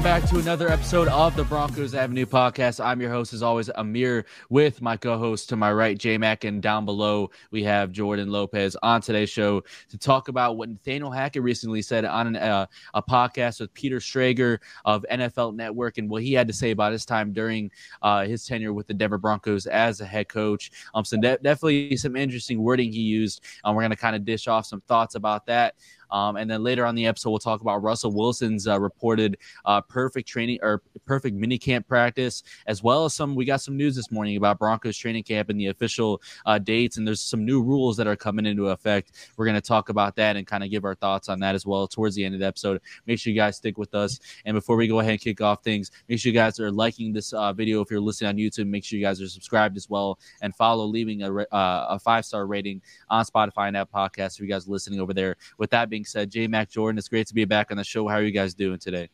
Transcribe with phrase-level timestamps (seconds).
[0.00, 2.82] welcome back to another episode of the Broncos Avenue podcast.
[2.82, 6.62] I'm your host, as always, Amir, with my co-host to my right, J Mac, and
[6.62, 11.42] down below we have Jordan Lopez on today's show to talk about what Nathaniel Hackett
[11.42, 12.64] recently said on an, uh,
[12.94, 16.92] a podcast with Peter Schrager of NFL Network and what he had to say about
[16.92, 17.70] his time during
[18.00, 20.70] uh, his tenure with the Denver Broncos as a head coach.
[20.94, 23.44] Um, so de- definitely some interesting wording he used.
[23.64, 25.74] Um, we're going to kind of dish off some thoughts about that.
[26.12, 29.80] Um, and then later on the episode, we'll talk about Russell Wilson's uh, reported uh,
[29.80, 33.34] perfect training or perfect mini camp practice, as well as some.
[33.34, 36.96] We got some news this morning about Broncos training camp and the official uh, dates,
[36.96, 39.12] and there's some new rules that are coming into effect.
[39.36, 41.66] We're going to talk about that and kind of give our thoughts on that as
[41.66, 42.80] well towards the end of the episode.
[43.06, 44.18] Make sure you guys stick with us.
[44.44, 47.12] And before we go ahead and kick off things, make sure you guys are liking
[47.12, 48.66] this uh, video if you're listening on YouTube.
[48.66, 52.24] Make sure you guys are subscribed as well and follow, leaving a, uh, a five
[52.24, 55.36] star rating on Spotify and that podcast for you guys are listening over there.
[55.58, 57.84] With that being being said, J Mac Jordan, it's great to be back on the
[57.84, 58.08] show.
[58.08, 59.10] How are you guys doing today?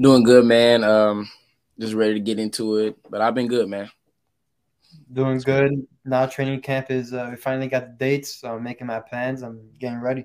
[0.00, 0.82] Doing good, man.
[0.82, 1.28] Um,
[1.78, 3.90] just ready to get into it, but I've been good, man.
[5.12, 5.86] Doing good.
[6.06, 9.42] Now training camp is uh, we finally got the dates, so I'm making my plans.
[9.42, 10.24] I'm getting ready.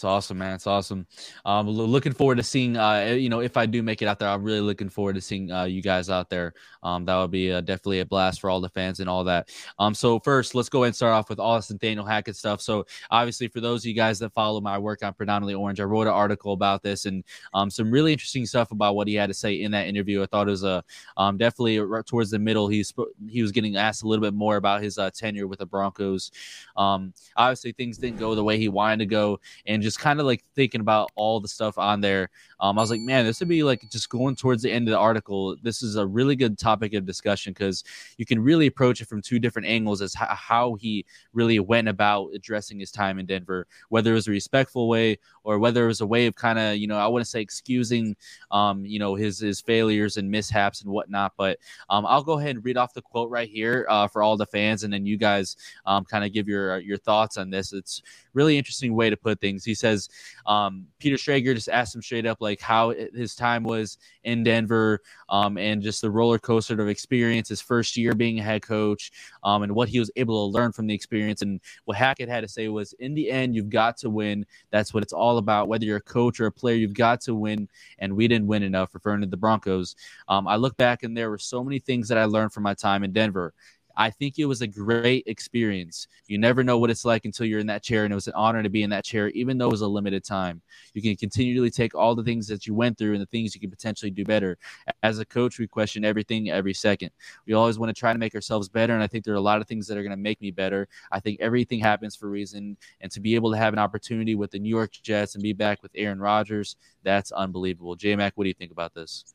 [0.00, 0.54] It's awesome, man.
[0.54, 1.06] It's awesome.
[1.44, 2.74] Um, looking forward to seeing.
[2.74, 5.20] Uh, you know, if I do make it out there, I'm really looking forward to
[5.20, 6.54] seeing uh, you guys out there.
[6.82, 9.50] Um, that would be uh, definitely a blast for all the fans and all that.
[9.78, 12.62] Um, so first, let's go and start off with Austin Daniel Hackett stuff.
[12.62, 15.84] So obviously, for those of you guys that follow my work on Predominantly Orange, I
[15.84, 19.26] wrote an article about this and um, some really interesting stuff about what he had
[19.26, 20.22] to say in that interview.
[20.22, 20.82] I thought it was a
[21.18, 22.68] um, definitely towards the middle.
[22.68, 22.90] He's
[23.28, 26.30] he was getting asked a little bit more about his uh, tenure with the Broncos.
[26.74, 30.20] Um, obviously, things didn't go the way he wanted to go, and just just kind
[30.20, 32.30] of like thinking about all the stuff on there.
[32.60, 34.92] Um, I was like, man, this would be like just going towards the end of
[34.92, 35.56] the article.
[35.62, 37.82] This is a really good topic of discussion because
[38.16, 42.30] you can really approach it from two different angles as how he really went about
[42.34, 46.02] addressing his time in Denver, whether it was a respectful way or whether it was
[46.02, 48.14] a way of kind of, you know, I wouldn't say excusing,
[48.52, 51.32] um, you know, his his failures and mishaps and whatnot.
[51.36, 51.58] But
[51.88, 54.46] um, I'll go ahead and read off the quote right here uh, for all the
[54.46, 57.72] fans, and then you guys um, kind of give your your thoughts on this.
[57.72, 58.02] It's
[58.34, 59.64] really interesting way to put things.
[59.64, 60.08] He says
[60.46, 65.00] um, Peter Schrager just asked him straight up like how his time was in Denver
[65.28, 69.10] um, and just the roller coaster of experience, his first year being a head coach,
[69.44, 71.42] um, and what he was able to learn from the experience.
[71.42, 74.44] And what Hackett had to say was, in the end, you've got to win.
[74.70, 75.68] That's what it's all about.
[75.68, 77.68] Whether you're a coach or a player, you've got to win.
[77.98, 79.96] And we didn't win enough, referring to the Broncos.
[80.28, 82.74] Um, I look back and there were so many things that I learned from my
[82.74, 83.54] time in Denver.
[84.00, 86.08] I think it was a great experience.
[86.26, 88.32] You never know what it's like until you're in that chair, and it was an
[88.34, 90.62] honor to be in that chair, even though it was a limited time.
[90.94, 93.60] You can continually take all the things that you went through and the things you
[93.60, 94.56] can potentially do better.
[95.02, 97.10] As a coach, we question everything every second.
[97.44, 99.42] We always want to try to make ourselves better, and I think there are a
[99.42, 100.88] lot of things that are going to make me better.
[101.12, 104.34] I think everything happens for a reason, and to be able to have an opportunity
[104.34, 107.96] with the New York Jets and be back with Aaron Rodgers, that's unbelievable.
[107.96, 109.34] J Mac, what do you think about this?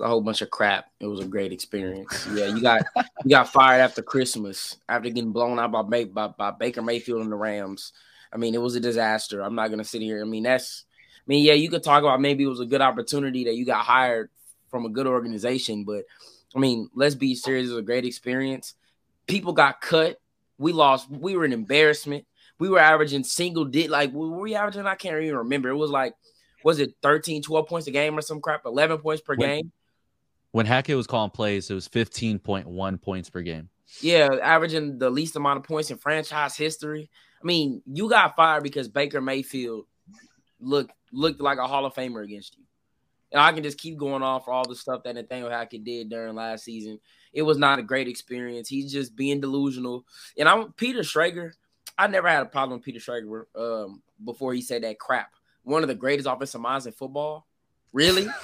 [0.00, 0.86] A whole bunch of crap.
[1.00, 2.26] It was a great experience.
[2.32, 2.82] Yeah, you got
[3.24, 7.32] you got fired after Christmas after getting blown out by, by by Baker Mayfield and
[7.32, 7.92] the Rams.
[8.32, 9.40] I mean, it was a disaster.
[9.42, 10.20] I'm not gonna sit here.
[10.20, 10.84] I mean, that's.
[11.18, 13.64] I mean, yeah, you could talk about maybe it was a good opportunity that you
[13.64, 14.28] got hired
[14.68, 16.04] from a good organization, but
[16.54, 17.68] I mean, let's be serious.
[17.68, 18.74] It was a great experience.
[19.26, 20.20] People got cut.
[20.58, 21.10] We lost.
[21.10, 22.26] We were an embarrassment.
[22.58, 23.90] We were averaging single digit.
[23.90, 24.86] Like, were we averaging?
[24.86, 25.70] I can't even remember.
[25.70, 26.14] It was like,
[26.62, 28.62] was it 13, 12 points a game or some crap?
[28.66, 29.72] 11 points per game
[30.54, 33.68] when Hackett was calling plays, it was 15.1 points per game.
[34.00, 37.10] Yeah, averaging the least amount of points in franchise history.
[37.42, 39.86] I mean, you got fired because Baker Mayfield
[40.60, 42.62] looked looked like a Hall of Famer against you.
[43.32, 46.08] And I can just keep going on for all the stuff that Nathaniel Hackett did
[46.08, 47.00] during last season.
[47.32, 48.68] It was not a great experience.
[48.68, 50.04] He's just being delusional.
[50.38, 51.50] And I'm Peter Schrager.
[51.98, 55.32] I never had a problem with Peter Schrager um, before he said that crap.
[55.64, 57.44] One of the greatest offensive minds in football.
[57.92, 58.28] Really?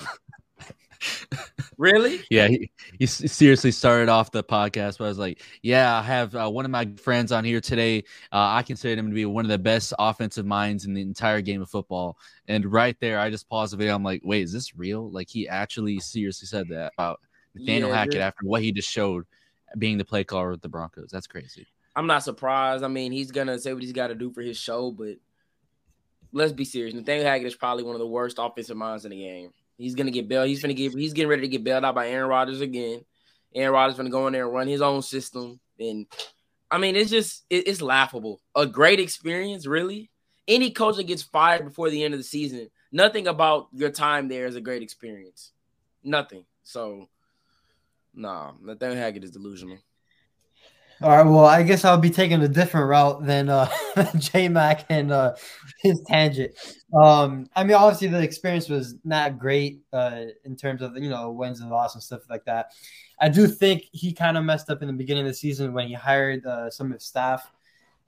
[1.78, 2.22] really?
[2.30, 6.34] Yeah, he, he seriously started off the podcast but I was like, "Yeah, I have
[6.34, 8.04] uh, one of my friends on here today.
[8.32, 11.40] Uh, I consider him to be one of the best offensive minds in the entire
[11.40, 12.18] game of football."
[12.48, 13.94] And right there, I just paused the video.
[13.94, 17.20] I'm like, "Wait, is this real?" Like he actually seriously said that about
[17.54, 19.26] Nathaniel yeah, Hackett after what he just showed
[19.78, 21.10] being the play caller with the Broncos.
[21.10, 21.66] That's crazy.
[21.96, 22.84] I'm not surprised.
[22.84, 25.16] I mean, he's gonna say what he's got to do for his show, but
[26.32, 26.94] let's be serious.
[26.94, 29.50] Nathaniel Hackett is probably one of the worst offensive minds in the game.
[29.80, 30.48] He's gonna get bailed.
[30.48, 30.92] He's gonna get.
[30.92, 33.02] He's getting ready to get bailed out by Aaron Rodgers again.
[33.54, 35.58] Aaron Rodgers gonna go in there and run his own system.
[35.78, 36.06] And
[36.70, 38.42] I mean, it's just it, it's laughable.
[38.54, 40.10] A great experience, really.
[40.46, 44.28] Any coach that gets fired before the end of the season, nothing about your time
[44.28, 45.52] there is a great experience.
[46.04, 46.44] Nothing.
[46.62, 47.08] So,
[48.12, 49.78] nah, Nathaniel Hackett is delusional.
[51.02, 51.22] All right.
[51.22, 53.70] Well, I guess I'll be taking a different route than uh,
[54.18, 55.34] J Mac and uh,
[55.82, 56.52] his tangent.
[56.92, 61.30] Um, I mean, obviously the experience was not great uh, in terms of you know
[61.30, 62.72] wins and losses and stuff like that.
[63.18, 65.88] I do think he kind of messed up in the beginning of the season when
[65.88, 67.50] he hired uh, some of his staff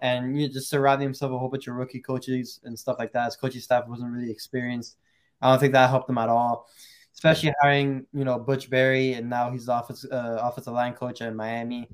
[0.00, 3.12] and you know, just surrounding himself a whole bunch of rookie coaches and stuff like
[3.12, 3.25] that.
[3.27, 4.97] His coaching staff wasn't really experienced.
[5.41, 6.69] I don't think that helped him at all,
[7.15, 11.35] especially hiring you know Butch Barry and now he's office uh, offensive line coach in
[11.35, 11.88] Miami.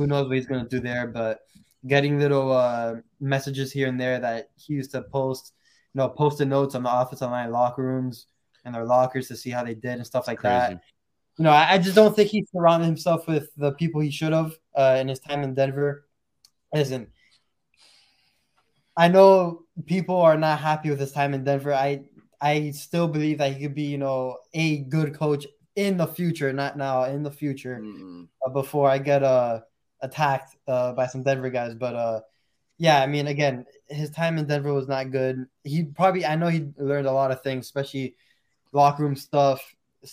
[0.00, 1.06] Who knows what he's going to do there?
[1.06, 1.40] But
[1.86, 5.52] getting little uh, messages here and there that he used to post,
[5.92, 8.24] you know, post-it notes on the offensive line locker rooms
[8.64, 10.54] and their lockers to see how they did and stuff like Crazy.
[10.54, 10.80] that.
[11.36, 14.32] You know, I, I, just don't think he surrounded himself with the people he should
[14.32, 16.06] have uh, in his time in Denver.
[16.72, 17.08] Listen,
[18.96, 21.74] I know people are not happy with his time in Denver.
[21.74, 22.04] I
[22.40, 25.46] I still believe that he could be, you know, a good coach
[25.76, 28.24] in the future, not now, in the future, mm-hmm.
[28.46, 29.60] uh, before I get uh,
[30.02, 31.74] attacked uh, by some Denver guys.
[31.74, 32.20] But uh,
[32.78, 35.46] yeah, I mean, again, his time in Denver was not good.
[35.64, 38.16] He probably, I know he learned a lot of things, especially
[38.72, 39.62] locker room stuff,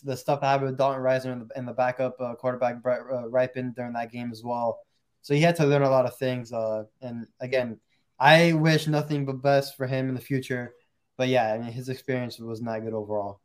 [0.03, 3.23] the stuff that happened with Dalton Risner and the, and the backup uh, quarterback uh,
[3.29, 4.79] Rypien during that game as well.
[5.21, 6.51] So he had to learn a lot of things.
[6.51, 7.79] Uh, and again,
[8.19, 10.73] I wish nothing but best for him in the future.
[11.17, 13.41] But yeah, I mean, his experience was not good overall.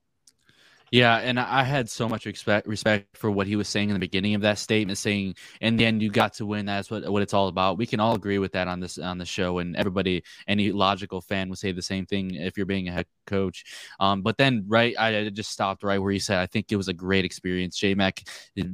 [0.93, 3.99] Yeah, and I had so much respect respect for what he was saying in the
[3.99, 6.67] beginning of that statement, saying, "In the end, you got to win.
[6.67, 9.17] That's what what it's all about." We can all agree with that on this on
[9.17, 12.89] the show, and everybody, any logical fan would say the same thing if you're being
[12.89, 13.65] a head coach.
[14.01, 16.89] Um, but then, right, I just stopped right where he said, "I think it was
[16.89, 18.23] a great experience." J Mac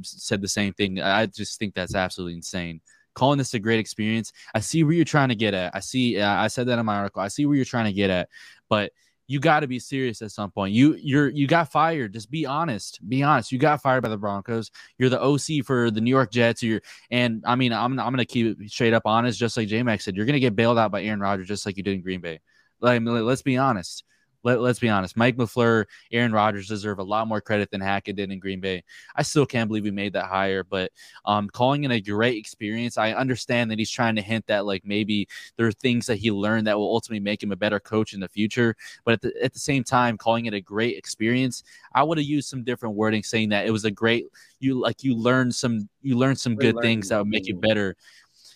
[0.03, 0.99] said the same thing.
[1.01, 2.81] I just think that's absolutely insane
[3.15, 4.31] calling this a great experience.
[4.53, 5.75] I see where you're trying to get at.
[5.75, 6.19] I see.
[6.19, 7.21] Uh, I said that in my article.
[7.21, 8.29] I see where you're trying to get at,
[8.69, 8.91] but
[9.29, 10.73] you got to be serious at some point.
[10.73, 12.13] You you're you got fired.
[12.13, 12.99] Just be honest.
[13.07, 13.51] Be honest.
[13.51, 14.71] You got fired by the Broncos.
[14.97, 16.63] You're the OC for the New York Jets.
[16.63, 16.81] You're
[17.11, 20.01] and I mean I'm I'm gonna keep it straight up honest, just like J Mac
[20.01, 20.15] said.
[20.15, 22.39] You're gonna get bailed out by Aaron Rodgers, just like you did in Green Bay.
[22.81, 24.03] Like let's be honest.
[24.43, 25.17] Let, let's be honest.
[25.17, 28.83] Mike LaFleur, Aaron Rodgers deserve a lot more credit than Hackett did in Green Bay.
[29.15, 30.91] I still can't believe we made that hire, but
[31.25, 34.85] um, calling it a great experience, I understand that he's trying to hint that like
[34.85, 35.27] maybe
[35.57, 38.19] there are things that he learned that will ultimately make him a better coach in
[38.19, 38.75] the future.
[39.03, 41.63] But at the, at the same time, calling it a great experience,
[41.93, 44.25] I would have used some different wording saying that it was a great
[44.59, 47.95] you like you learned some you learned some good things that would make you better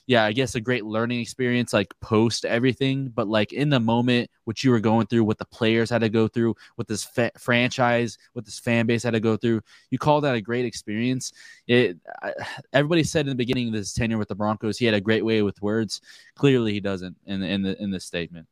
[0.06, 4.30] yeah, I guess a great learning experience like post everything, but like in the moment,
[4.44, 7.32] what you were going through, what the players had to go through, what this fa-
[7.38, 9.62] franchise, what this fan base had to go through,
[9.92, 11.32] you call that a great experience.
[11.68, 12.34] It I,
[12.74, 15.24] everybody said in the beginning of his tenure with the Broncos, he had a great
[15.24, 16.02] way with words.
[16.36, 18.48] Clearly, he doesn't in the, in the in this statement.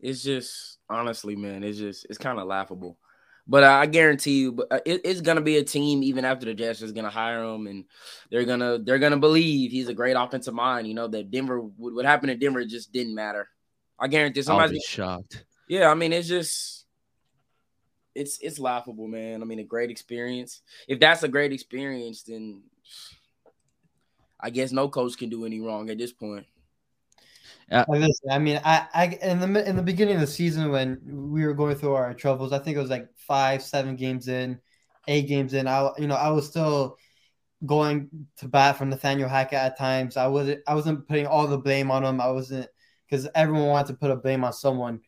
[0.00, 2.98] It's just honestly, man, it's just it's kind of laughable.
[3.46, 6.54] But I guarantee you, but uh, it, it's gonna be a team even after the
[6.54, 7.84] Jets is gonna hire him, and
[8.30, 10.86] they're gonna they're gonna believe he's a great offensive mind.
[10.86, 13.48] You know that Denver, what happened to Denver just didn't matter.
[13.98, 15.44] I guarantee somebody's be shocked.
[15.68, 16.86] Yeah, I mean it's just
[18.14, 19.42] it's it's laughable, man.
[19.42, 20.60] I mean a great experience.
[20.86, 22.62] If that's a great experience, then
[24.38, 26.46] I guess no coach can do any wrong at this point.
[27.72, 27.86] Yeah.
[27.88, 31.00] Listen, I mean, I, I in the in the beginning of the season when
[31.32, 34.60] we were going through our troubles, I think it was like five, seven games in,
[35.08, 35.66] eight games in.
[35.66, 36.98] I you know I was still
[37.64, 40.18] going to bat from Nathaniel Hackett at times.
[40.18, 42.20] I wasn't I wasn't putting all the blame on him.
[42.20, 42.68] I wasn't
[43.08, 45.00] because everyone wanted to put a blame on someone.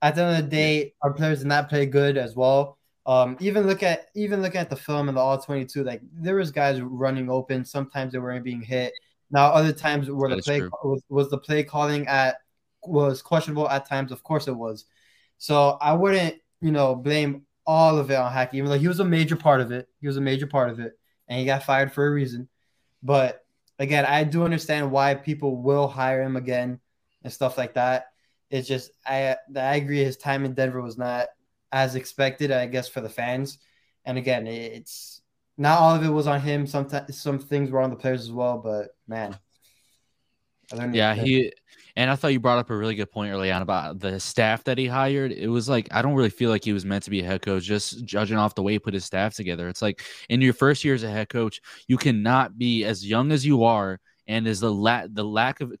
[0.00, 2.78] At the end of the day, our players did not play good as well.
[3.04, 6.02] Um, even look at even looking at the film and the all twenty two, like
[6.12, 7.64] there was guys running open.
[7.64, 8.92] Sometimes they weren't being hit.
[9.30, 12.36] Now, other times where that the play was, was the play calling at
[12.84, 14.12] was questionable at times.
[14.12, 14.84] Of course, it was.
[15.38, 19.00] So I wouldn't, you know, blame all of it on Hackett, even though he was
[19.00, 19.88] a major part of it.
[20.00, 20.92] He was a major part of it,
[21.28, 22.48] and he got fired for a reason.
[23.02, 23.44] But
[23.78, 26.80] again, I do understand why people will hire him again
[27.24, 28.06] and stuff like that.
[28.50, 31.26] It's just I I agree his time in Denver was not
[31.72, 33.58] as expected, I guess, for the fans.
[34.04, 35.20] And again, it's
[35.58, 36.66] not all of it was on him.
[36.66, 39.38] Sometimes some things were on the players as well, but man.
[40.92, 41.52] Yeah, he
[41.94, 44.64] and I thought you brought up a really good point early on about the staff
[44.64, 45.32] that he hired.
[45.32, 47.42] It was like I don't really feel like he was meant to be a head
[47.42, 49.68] coach, just judging off the way he put his staff together.
[49.68, 53.30] It's like in your first year as a head coach, you cannot be as young
[53.30, 55.72] as you are and is the la- the lack of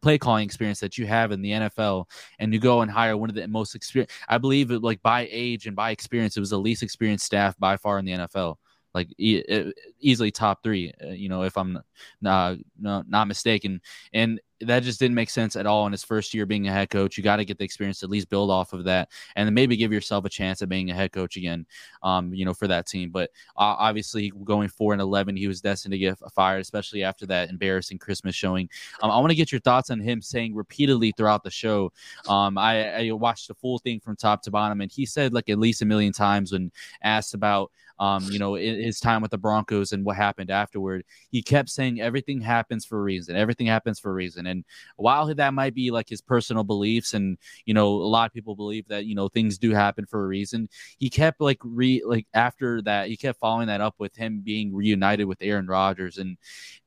[0.00, 2.06] play calling experience that you have in the NFL,
[2.38, 4.14] and you go and hire one of the most experienced.
[4.28, 7.56] I believe it like by age and by experience, it was the least experienced staff
[7.58, 8.56] by far in the NFL
[8.94, 10.92] like e- easily top three.
[11.02, 11.78] Uh, you know, if I'm
[12.20, 13.80] not not, not mistaken,
[14.12, 16.90] and that just didn't make sense at all in his first year being a head
[16.90, 17.16] coach.
[17.16, 19.76] You got to get the experience at least build off of that, and then maybe
[19.76, 21.66] give yourself a chance at being a head coach again.
[22.02, 23.10] Um, you know, for that team.
[23.10, 27.26] But uh, obviously, going four and eleven, he was destined to get fired, especially after
[27.26, 28.68] that embarrassing Christmas showing.
[29.02, 31.92] Um, I want to get your thoughts on him saying repeatedly throughout the show.
[32.28, 35.48] Um, I, I watched the full thing from top to bottom, and he said like
[35.48, 36.70] at least a million times when
[37.02, 37.70] asked about
[38.02, 41.04] um, you know, his time with the Broncos and what happened afterward.
[41.30, 43.36] He kept saying everything happens for a reason.
[43.36, 44.46] Everything happens for a reason.
[44.52, 44.64] And
[44.96, 48.54] while that might be like his personal beliefs, and you know, a lot of people
[48.54, 50.68] believe that you know things do happen for a reason.
[50.98, 54.74] He kept like re like after that, he kept following that up with him being
[54.74, 56.36] reunited with Aaron Rodgers, and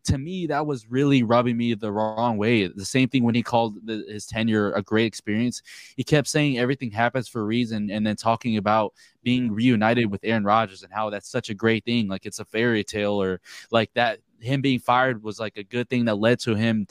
[0.05, 2.67] to me, that was really rubbing me the wrong way.
[2.67, 5.63] The same thing when he called the, his tenure a great experience.
[5.97, 8.93] He kept saying everything happens for a reason, and then talking about
[9.23, 12.07] being reunited with Aaron Rodgers and how that's such a great thing.
[12.07, 13.41] Like it's a fairy tale, or
[13.71, 16.87] like that him being fired was like a good thing that led to him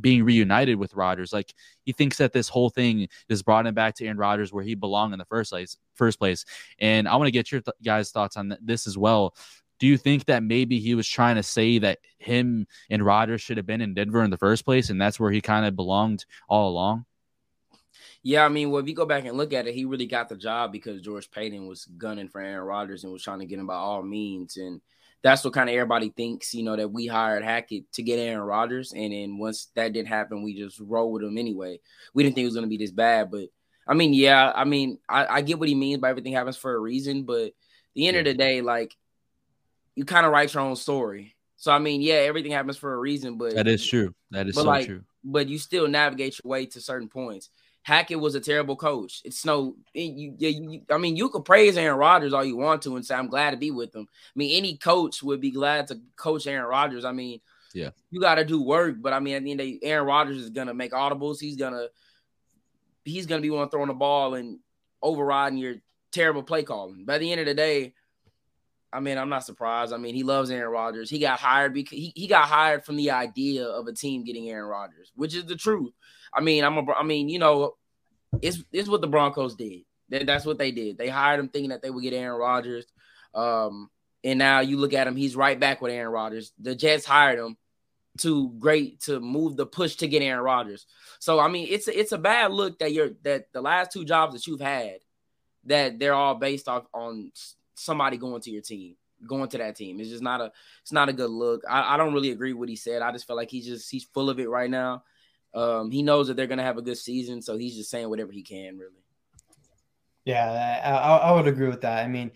[0.00, 1.32] being reunited with Rodgers.
[1.32, 4.64] Like he thinks that this whole thing just brought him back to Aaron Rodgers where
[4.64, 5.76] he belonged in the first place.
[5.94, 6.44] First place,
[6.78, 9.34] and I want to get your th- guys' thoughts on this as well
[9.78, 13.56] do you think that maybe he was trying to say that him and Rodgers should
[13.56, 16.24] have been in Denver in the first place, and that's where he kind of belonged
[16.48, 17.04] all along?
[18.22, 20.28] Yeah, I mean, well, if you go back and look at it, he really got
[20.28, 23.58] the job because George Paton was gunning for Aaron Rodgers and was trying to get
[23.58, 24.56] him by all means.
[24.56, 24.80] And
[25.22, 28.46] that's what kind of everybody thinks, you know, that we hired Hackett to get Aaron
[28.46, 28.92] Rodgers.
[28.92, 31.80] And then once that didn't happen, we just rolled with him anyway.
[32.14, 33.30] We didn't think it was going to be this bad.
[33.30, 33.48] But
[33.88, 36.74] I mean, yeah, I mean, I, I, get what he means by everything happens for
[36.74, 37.24] a reason.
[37.24, 37.52] But
[37.94, 38.94] the end of the day, like,
[39.94, 41.34] you kind of write your own story.
[41.56, 44.14] So I mean, yeah, everything happens for a reason, but that is true.
[44.30, 45.02] That is so like, true.
[45.24, 47.50] But you still navigate your way to certain points.
[47.86, 49.22] Hackett was a terrible coach.
[49.24, 52.96] It's no, you, you, I mean, you could praise Aaron Rodgers all you want to
[52.96, 54.08] and say I'm glad to be with him.
[54.10, 57.04] I mean, any coach would be glad to coach Aaron Rodgers.
[57.04, 57.40] I mean,
[57.72, 59.86] yeah, you got to do work, but I mean, at the end of the day,
[59.86, 61.38] Aaron Rodgers is gonna make audibles.
[61.38, 61.86] He's gonna,
[63.04, 64.58] he's gonna be one throwing the ball and
[65.00, 65.76] overriding your
[66.10, 67.04] terrible play calling.
[67.04, 67.94] By the end of the day,
[68.96, 69.92] I mean, I'm not surprised.
[69.92, 71.10] I mean, he loves Aaron Rodgers.
[71.10, 74.48] He got hired because he, he got hired from the idea of a team getting
[74.48, 75.92] Aaron Rodgers, which is the truth.
[76.32, 77.74] I mean, I'm a I mean, you know,
[78.40, 79.82] it's it's what the Broncos did.
[80.08, 80.96] That's what they did.
[80.96, 82.86] They hired him thinking that they would get Aaron Rodgers.
[83.34, 83.90] Um,
[84.24, 86.52] and now you look at him, he's right back with Aaron Rodgers.
[86.58, 87.58] The Jets hired him
[88.20, 90.86] to great to move the push to get Aaron Rodgers.
[91.18, 94.06] So I mean, it's a, it's a bad look that you're that the last two
[94.06, 95.00] jobs that you've had
[95.64, 97.30] that they're all based off on
[97.76, 100.00] somebody going to your team, going to that team.
[100.00, 100.52] It's just not a
[100.82, 101.62] it's not a good look.
[101.68, 103.02] I, I don't really agree with what he said.
[103.02, 105.04] I just feel like he's just he's full of it right now.
[105.54, 108.32] Um, he knows that they're gonna have a good season, so he's just saying whatever
[108.32, 109.02] he can, really.
[110.24, 112.04] Yeah, I, I would agree with that.
[112.04, 112.32] I mean,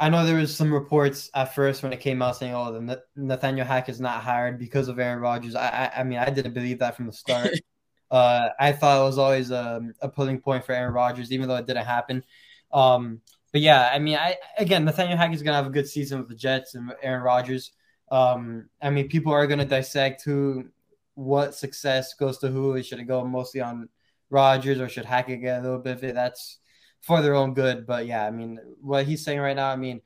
[0.00, 3.02] I know there was some reports at first when it came out saying, "Oh, the
[3.14, 6.54] Nathaniel Hack is not hired because of Aaron Rodgers." I, I, I mean, I didn't
[6.54, 7.50] believe that from the start.
[8.10, 11.56] uh, I thought it was always a, a pulling point for Aaron Rodgers, even though
[11.56, 12.24] it didn't happen.
[12.72, 13.20] Um,
[13.52, 16.34] but yeah, I mean, I again, Nathaniel Hackett's gonna have a good season with the
[16.34, 17.72] Jets and Aaron Rodgers.
[18.10, 20.66] Um, I mean, people are gonna dissect who,
[21.14, 22.82] what success goes to who.
[22.82, 23.88] Should it go mostly on
[24.30, 26.14] Rodgers or should Hackett get a little bit of it?
[26.14, 26.58] That's
[27.00, 27.86] for their own good.
[27.86, 30.00] But yeah, I mean, what he's saying right now, I mean,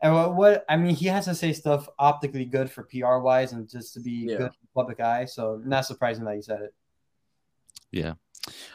[0.00, 3.52] and what, what I mean, he has to say stuff optically good for PR wise
[3.52, 4.36] and just to be yeah.
[4.36, 5.24] good public eye.
[5.24, 6.74] So not surprising that he said it.
[7.90, 8.14] Yeah.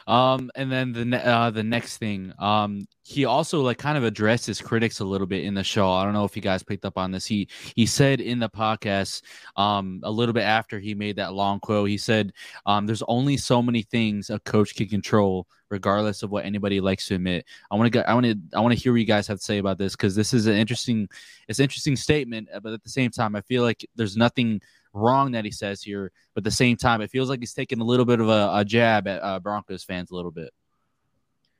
[0.06, 4.04] Um, and then the ne- uh, the next thing, um, he also like kind of
[4.04, 5.90] addressed his critics a little bit in the show.
[5.90, 7.26] I don't know if you guys picked up on this.
[7.26, 9.22] He he said in the podcast,
[9.56, 12.32] um, a little bit after he made that long quote, he said,
[12.66, 17.06] um, "There's only so many things a coach can control, regardless of what anybody likes
[17.08, 19.26] to admit." I want to I want to, I want to hear what you guys
[19.26, 21.08] have to say about this because this is an interesting,
[21.48, 24.60] it's an interesting statement, but at the same time, I feel like there's nothing
[24.92, 27.80] wrong that he says here, but at the same time, it feels like he's taking
[27.80, 30.52] a little bit of a, a jab at uh, Broncos fans a little bit.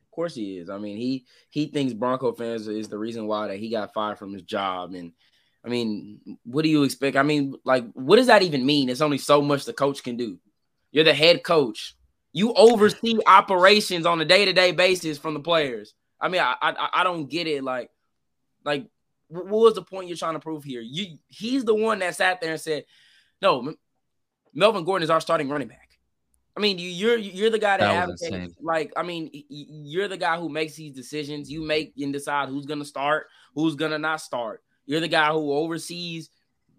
[0.03, 0.69] Of course he is.
[0.69, 4.19] I mean, he he thinks Bronco fans is the reason why that he got fired
[4.19, 4.93] from his job.
[4.95, 5.12] And
[5.65, 7.17] I mean, what do you expect?
[7.17, 8.89] I mean, like, what does that even mean?
[8.89, 10.39] It's only so much the coach can do.
[10.91, 11.97] You're the head coach.
[12.33, 15.95] You oversee operations on a day to day basis from the players.
[16.21, 17.65] I mean, I, I I don't get it.
[17.65, 17.91] Like,
[18.65, 18.87] like,
[19.29, 20.81] what was the point you're trying to prove here?
[20.81, 22.85] You he's the one that sat there and said,
[23.42, 23.75] no,
[24.54, 25.88] Melvin Gordon is our starting running back.
[26.56, 28.54] I mean, you're you're the guy that, that advocates.
[28.61, 31.50] Like, I mean, you're the guy who makes these decisions.
[31.50, 34.62] You make and decide who's gonna start, who's gonna not start.
[34.84, 36.30] You're the guy who oversees,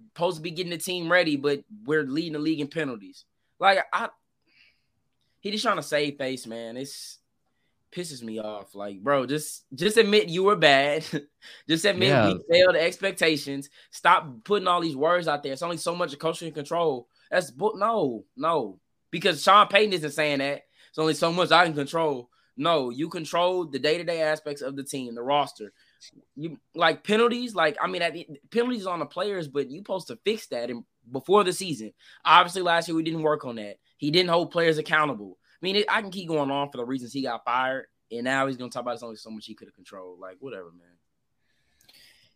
[0.10, 3.26] supposed to be getting the team ready, but we're leading the league in penalties.
[3.60, 4.10] Like, I,
[5.40, 6.78] he just trying to save face, man.
[6.78, 7.20] It's
[7.94, 8.76] pisses me off.
[8.76, 11.06] Like, bro, just just admit you were bad.
[11.70, 12.34] just admit yeah.
[12.34, 13.70] we failed expectations.
[13.92, 15.54] Stop putting all these words out there.
[15.54, 17.08] It's only so much a coach can control.
[17.32, 18.80] That's no, no.
[19.12, 20.64] because Sean Payton isn't saying that.
[20.90, 22.30] It's only so much I can control.
[22.56, 25.74] No, you control the day to day aspects of the team, the roster.
[26.36, 30.20] You like penalties, like I mean, the, penalties on the players, but you supposed to
[30.24, 31.94] fix that in, before the season.
[32.24, 33.78] Obviously, last year we didn't work on that.
[33.98, 35.38] He didn't hold players accountable.
[35.64, 38.26] I mean, it, I can keep going on for the reasons he got fired, and
[38.26, 40.20] now he's gonna talk about it's only so much he could have controlled.
[40.20, 40.98] Like whatever, man.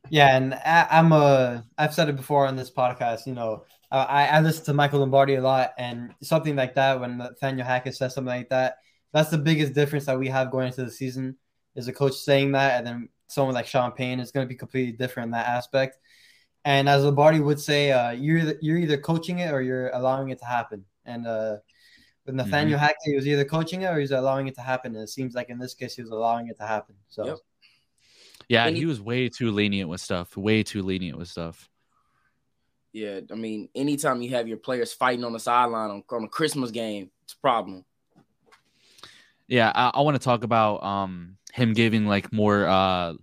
[0.10, 1.66] Yeah, and I, I'm a.
[1.78, 3.28] I've said it before on this podcast.
[3.28, 7.18] You know, I, I listen to Michael Lombardi a lot, and something like that when
[7.18, 8.78] Nathaniel Hackett says something like that,
[9.12, 11.36] that's the biggest difference that we have going into the season
[11.76, 14.56] is a coach saying that, and then someone like Sean Payton is going to be
[14.56, 15.98] completely different in that aspect.
[16.64, 20.40] And as Lombardi would say, uh, you're you're either coaching it or you're allowing it
[20.40, 20.86] to happen.
[21.06, 21.58] And uh,
[22.28, 22.86] with Nathaniel mm-hmm.
[22.86, 24.94] Hackett, he was either coaching it or he's allowing it to happen.
[24.94, 26.94] And it seems like in this case, he was allowing it to happen.
[27.08, 27.26] So.
[27.26, 27.38] Yep.
[28.50, 30.38] Yeah, he, he was way too lenient with stuff.
[30.38, 31.70] Way too lenient with stuff.
[32.94, 36.28] Yeah, I mean, anytime you have your players fighting on the sideline on, on a
[36.28, 37.84] Christmas game, it's a problem.
[39.48, 43.14] Yeah, I, I want to talk about um him giving like more uh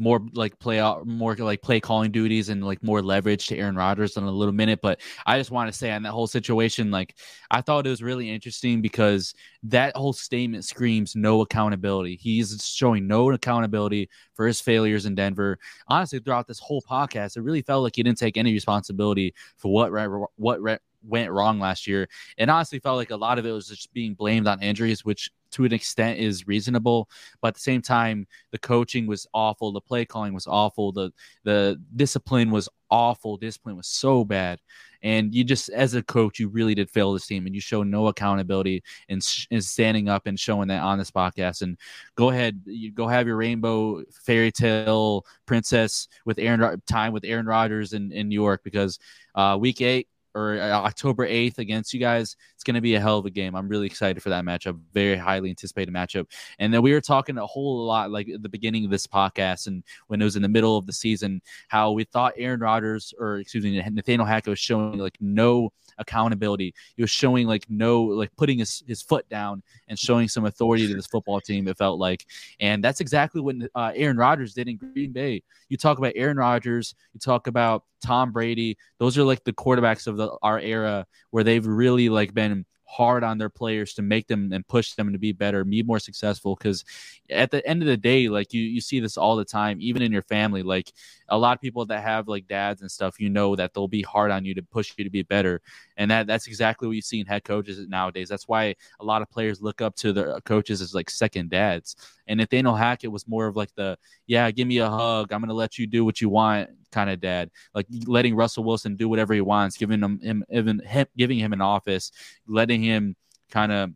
[0.00, 3.76] more like play out more like play calling duties and like more leverage to Aaron
[3.76, 4.80] Rodgers in a little minute.
[4.82, 7.16] But I just want to say on that whole situation, like
[7.50, 12.16] I thought it was really interesting because that whole statement screams no accountability.
[12.16, 15.58] He's showing no accountability for his failures in Denver.
[15.86, 19.70] Honestly, throughout this whole podcast, it really felt like he didn't take any responsibility for
[19.70, 19.92] what
[20.36, 22.08] what went wrong last year.
[22.38, 25.30] And honestly felt like a lot of it was just being blamed on injuries, which
[25.52, 27.08] to an extent is reasonable.
[27.40, 31.12] But at the same time, the coaching was awful, the play calling was awful, the
[31.44, 33.36] the discipline was awful.
[33.36, 34.60] Discipline was so bad.
[35.02, 37.82] And you just, as a coach, you really did fail this team, and you show
[37.82, 41.62] no accountability in, in standing up and showing that on this podcast.
[41.62, 41.78] And
[42.16, 47.46] go ahead, you go have your rainbow fairy tale princess with Aaron time with Aaron
[47.46, 48.98] Rodgers in, in New York because
[49.34, 52.36] uh, week eight or uh, October 8th against you guys.
[52.54, 53.54] It's going to be a hell of a game.
[53.54, 54.78] I'm really excited for that matchup.
[54.92, 56.26] Very highly anticipated matchup.
[56.58, 59.66] And then we were talking a whole lot like at the beginning of this podcast
[59.66, 63.12] and when it was in the middle of the season, how we thought Aaron Rodgers
[63.18, 66.74] or excuse me, Nathaniel Hackett was showing like no accountability.
[66.96, 70.88] He was showing like no, like putting his, his foot down and showing some authority
[70.88, 72.26] to this football team, it felt like.
[72.58, 75.42] And that's exactly what uh, Aaron Rodgers did in Green Bay.
[75.68, 78.76] You talk about Aaron Rodgers, you talk about Tom Brady.
[78.98, 83.22] Those are like the quarterbacks of the, our era where they've really like been hard
[83.22, 86.56] on their players to make them and push them to be better, be more successful.
[86.56, 86.84] Because
[87.30, 90.02] at the end of the day, like you, you see this all the time, even
[90.02, 90.62] in your family.
[90.64, 90.92] Like
[91.28, 94.02] a lot of people that have like dads and stuff, you know that they'll be
[94.02, 95.62] hard on you to push you to be better,
[95.96, 98.28] and that that's exactly what you see in head coaches nowadays.
[98.28, 101.50] That's why a lot of players look up to their uh, coaches as like second
[101.50, 101.94] dads.
[102.26, 105.54] And Nathaniel Hackett was more of like the yeah, give me a hug, I'm gonna
[105.54, 109.34] let you do what you want kind of dad, like letting Russell Wilson do whatever
[109.34, 112.12] he wants, giving him him even him, giving him an office,
[112.46, 113.16] letting him
[113.50, 113.90] kind of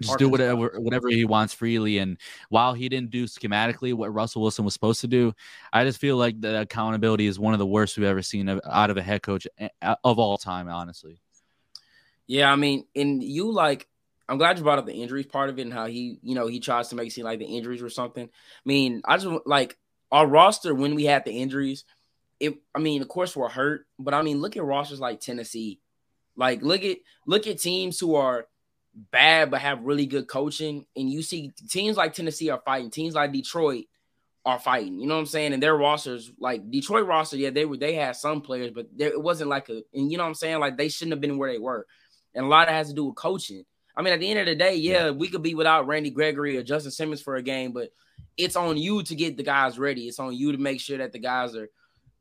[0.00, 1.98] just do whatever whatever he wants freely.
[1.98, 5.32] And while he didn't do schematically what Russell Wilson was supposed to do,
[5.72, 8.90] I just feel like the accountability is one of the worst we've ever seen out
[8.90, 9.68] of a head coach eh,
[10.02, 11.20] of all time, honestly.
[12.26, 13.86] Yeah, I mean, and you like,
[14.28, 16.46] I'm glad you brought up the injuries part of it and how he, you know,
[16.46, 18.24] he tries to make it seem like the injuries or something.
[18.24, 18.28] I
[18.64, 19.76] mean, I just like
[20.10, 21.84] our roster when we had the injuries.
[22.40, 25.80] It, I mean, of course we're hurt, but I mean, look at rosters like Tennessee.
[26.36, 28.46] Like, look at look at teams who are
[29.10, 30.86] bad but have really good coaching.
[30.96, 33.84] And you see teams like Tennessee are fighting, teams like Detroit
[34.44, 35.00] are fighting.
[35.00, 35.52] You know what I'm saying?
[35.52, 39.10] And their rosters, like Detroit roster, yeah, they were they had some players, but there,
[39.10, 40.60] it wasn't like a and you know what I'm saying?
[40.60, 41.86] Like they shouldn't have been where they were.
[42.34, 43.64] And a lot of it has to do with coaching.
[43.96, 46.56] I mean, at the end of the day, yeah, we could be without Randy Gregory
[46.56, 47.90] or Justin Simmons for a game, but
[48.36, 50.08] it's on you to get the guys ready.
[50.08, 51.68] It's on you to make sure that the guys are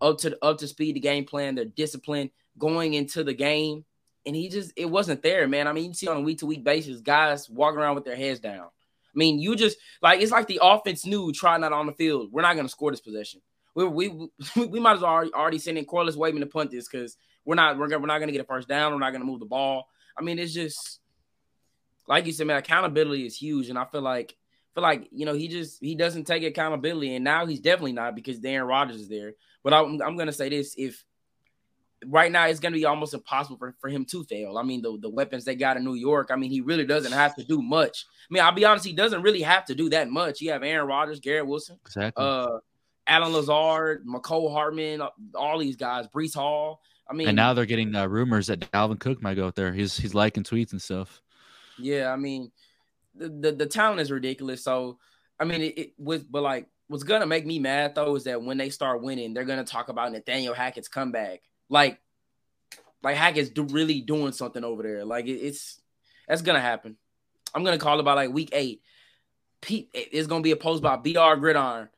[0.04, 3.84] up to up to speed, the game plan, they're going into the game
[4.26, 5.68] and he just it wasn't there, man.
[5.68, 8.16] I mean, you see on a week to week basis, guys walking around with their
[8.16, 8.66] heads down.
[8.66, 12.32] I mean, you just like it's like the offense knew try not on the field.
[12.32, 13.42] We're not going to score this possession.
[13.76, 14.08] We we
[14.68, 17.56] we might as well already, already send in Corliss Waitman to punt this because we're
[17.56, 18.94] not we're, we're not going to get a first down.
[18.94, 19.88] We're not going to move the ball.
[20.18, 21.00] I mean, it's just
[22.08, 22.58] like you said, man.
[22.58, 24.36] Accountability is huge, and I feel like
[24.74, 28.16] feel like you know he just he doesn't take accountability, and now he's definitely not
[28.16, 29.34] because Aaron Rodgers is there.
[29.63, 31.04] But I'm, I'm going to say this: if
[32.08, 34.58] right now it's going to be almost impossible for, for him to fail.
[34.58, 37.12] I mean, the, the weapons they got in New York, I mean, he really doesn't
[37.12, 38.06] have to do much.
[38.30, 40.41] I mean, I'll be honest, he doesn't really have to do that much.
[40.41, 42.23] You have Aaron Rodgers, Garrett Wilson, exactly.
[42.23, 42.60] uh,
[43.08, 45.02] Allen Lazard, Mecole Hardman,
[45.36, 46.82] all these guys, Breece Hall.
[47.10, 49.73] I mean, and now they're getting uh, rumors that Dalvin Cook might go out there.
[49.73, 51.21] He's he's liking tweets and stuff.
[51.78, 52.52] Yeah, I mean,
[53.15, 54.63] the the, the talent is ridiculous.
[54.63, 54.99] So,
[55.39, 58.43] I mean, it, it was, but like, what's gonna make me mad though is that
[58.43, 61.41] when they start winning, they're gonna talk about Nathaniel Hackett's comeback.
[61.67, 61.99] Like,
[63.01, 65.03] like Hackett's do, really doing something over there.
[65.03, 65.82] Like it, it's
[66.27, 66.95] That's gonna happen.
[67.56, 68.84] I'm gonna call it by like week eight.
[69.60, 71.89] Pete, it's gonna be post by BR Gridiron.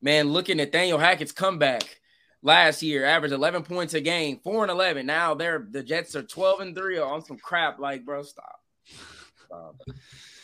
[0.00, 2.00] Man, looking at Nathaniel Hackett's comeback
[2.40, 5.06] last year, averaged 11 points a game, four and 11.
[5.06, 7.80] Now they're the Jets are 12 and three on some crap.
[7.80, 8.60] Like, bro, stop.
[9.44, 9.74] stop.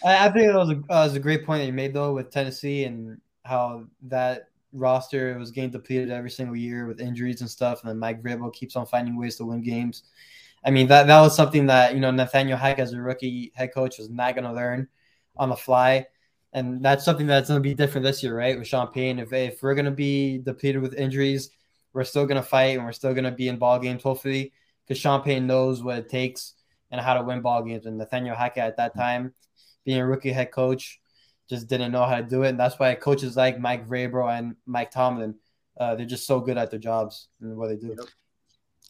[0.04, 2.14] I, I think that was a, uh, was a great point that you made though
[2.14, 7.50] with Tennessee and how that roster was getting depleted every single year with injuries and
[7.50, 10.04] stuff, and then Mike Vrabel keeps on finding ways to win games.
[10.64, 13.74] I mean that that was something that you know Nathaniel Hack as a rookie head
[13.74, 14.88] coach was not going to learn
[15.36, 16.06] on the fly,
[16.52, 18.58] and that's something that's going to be different this year, right?
[18.58, 21.50] With Sean Payton, if if we're going to be depleted with injuries,
[21.92, 24.52] we're still going to fight and we're still going to be in ball games, hopefully,
[24.86, 26.54] because Sean Payton knows what it takes
[26.90, 27.86] and how to win ball games.
[27.86, 29.34] And Nathaniel Hackett at that time,
[29.84, 31.00] being a rookie head coach,
[31.52, 32.50] just didn't know how to do it.
[32.50, 35.34] And that's why coaches like Mike Vrabel and Mike Tomlin,
[35.78, 37.94] uh, they're just so good at their jobs and what they do.
[37.98, 38.08] Yep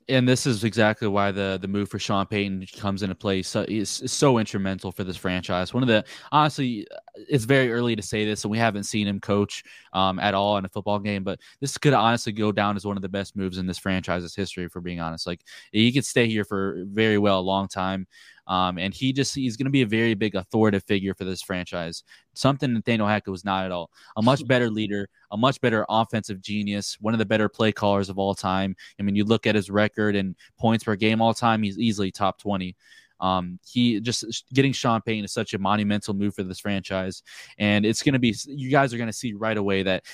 [0.09, 3.43] and this is exactly why the the move for Sean Payton comes into play.
[3.43, 5.73] So is so instrumental for this franchise.
[5.73, 9.21] One of the honestly, it's very early to say this, and we haven't seen him
[9.21, 11.25] coach um, at all in a football game.
[11.25, 14.35] But this could honestly go down as one of the best moves in this franchise's
[14.35, 14.69] history.
[14.69, 18.07] For being honest, like he could stay here for very well a long time.
[18.53, 21.41] Um, and he just he's going to be a very big authoritative figure for this
[21.41, 22.05] franchise.
[22.35, 23.91] Something Nathaniel Hackett was not at all.
[24.19, 28.11] A much better leader, a much better offensive genius, one of the better play callers
[28.11, 28.77] of all time.
[29.01, 32.11] I mean, you look at his record and points per game all time, he's easily
[32.11, 32.77] top 20.
[33.21, 37.23] Um, he just getting Sean Payton is such a monumental move for this franchise,
[37.57, 40.05] and it's going to be you guys are going to see right away that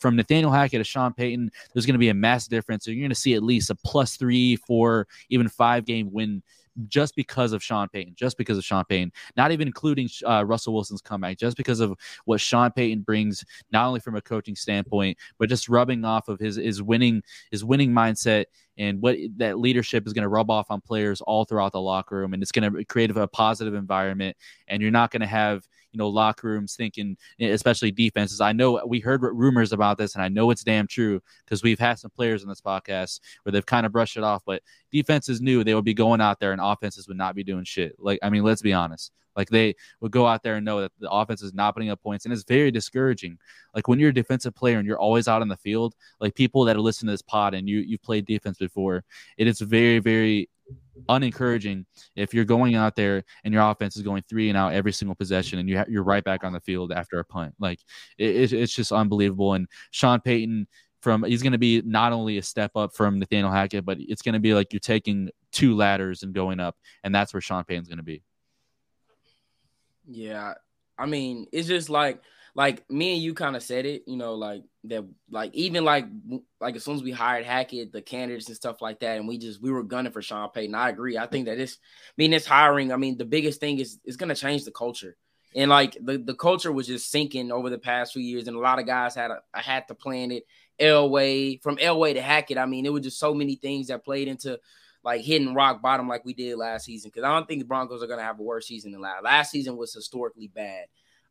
[0.00, 2.86] from Nathaniel Hackett to Sean Payton, there's going to be a mass difference.
[2.86, 6.42] So you're going to see at least a plus three, four, even five game win
[6.86, 10.74] just because of Sean Payton, just because of Sean Payton, not even including uh, Russell
[10.74, 15.18] Wilson's comeback, just because of what Sean Payton brings, not only from a coaching standpoint,
[15.38, 18.44] but just rubbing off of his his winning his winning mindset
[18.78, 22.16] and what that leadership is going to rub off on players all throughout the locker
[22.16, 24.36] room, and it's going to create a positive environment,
[24.68, 28.40] and you're not going to have you know locker rooms thinking, especially defenses.
[28.40, 31.78] I know we heard rumors about this, and I know it's damn true because we've
[31.78, 34.42] had some players in this podcast where they've kind of brushed it off.
[34.46, 34.62] But
[34.92, 37.96] defenses knew they would be going out there, and offenses would not be doing shit.
[37.98, 39.12] Like I mean, let's be honest.
[39.36, 42.02] Like they would go out there and know that the offense is not putting up
[42.02, 43.38] points, and it's very discouraging.
[43.74, 46.64] Like when you're a defensive player and you're always out on the field, like people
[46.64, 49.04] that are listening to this pod and you you've played defense before,
[49.36, 50.48] it is very very
[51.08, 51.84] unencouraging
[52.16, 55.14] if you're going out there and your offense is going three and out every single
[55.14, 57.54] possession and you ha- you're right back on the field after a punt.
[57.58, 57.80] Like
[58.18, 59.54] it, it's just unbelievable.
[59.54, 60.66] And Sean Payton
[61.00, 64.22] from he's going to be not only a step up from Nathaniel Hackett, but it's
[64.22, 67.64] going to be like you're taking two ladders and going up, and that's where Sean
[67.64, 68.22] Payton's going to be.
[70.08, 70.54] Yeah,
[70.98, 72.22] I mean, it's just like
[72.54, 76.06] like me and you kind of said it, you know, like that, like even like
[76.60, 79.38] like as soon as we hired Hackett, the candidates and stuff like that, and we
[79.38, 80.74] just we were gunning for Sean Payton.
[80.74, 81.18] I agree.
[81.18, 82.92] I think that this, I mean, this hiring.
[82.92, 85.16] I mean, the biggest thing is going to change the culture,
[85.54, 88.60] and like the the culture was just sinking over the past few years, and a
[88.60, 90.44] lot of guys had a, a had to plan it.
[90.80, 92.56] Elway from Elway to Hackett.
[92.58, 94.58] I mean, it was just so many things that played into
[95.08, 97.10] like hitting rock bottom like we did last season.
[97.12, 99.24] Because I don't think the Broncos are going to have a worse season than last.
[99.24, 100.84] Last season was historically bad.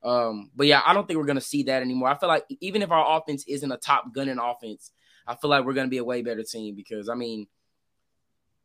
[0.03, 2.09] Um, but yeah, I don't think we're gonna see that anymore.
[2.09, 4.91] I feel like even if our offense isn't a top gunning offense,
[5.25, 7.47] I feel like we're gonna be a way better team because I mean,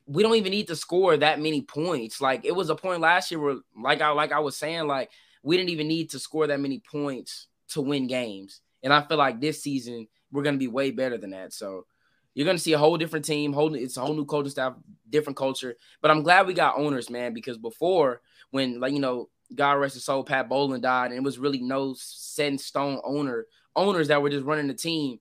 [0.07, 2.21] we don't even need to score that many points.
[2.21, 5.11] Like it was a point last year where, like I like I was saying, like
[5.43, 8.61] we didn't even need to score that many points to win games.
[8.83, 11.53] And I feel like this season we're gonna be way better than that.
[11.55, 11.87] So
[12.35, 14.75] you're gonna see a whole different team, whole it's a whole new coaching staff,
[15.09, 15.77] different culture.
[16.01, 19.95] But I'm glad we got owners, man, because before when like you know God rest
[19.95, 24.09] his soul, Pat Bowlen died, and it was really no set in stone owner owners
[24.09, 25.19] that were just running the team.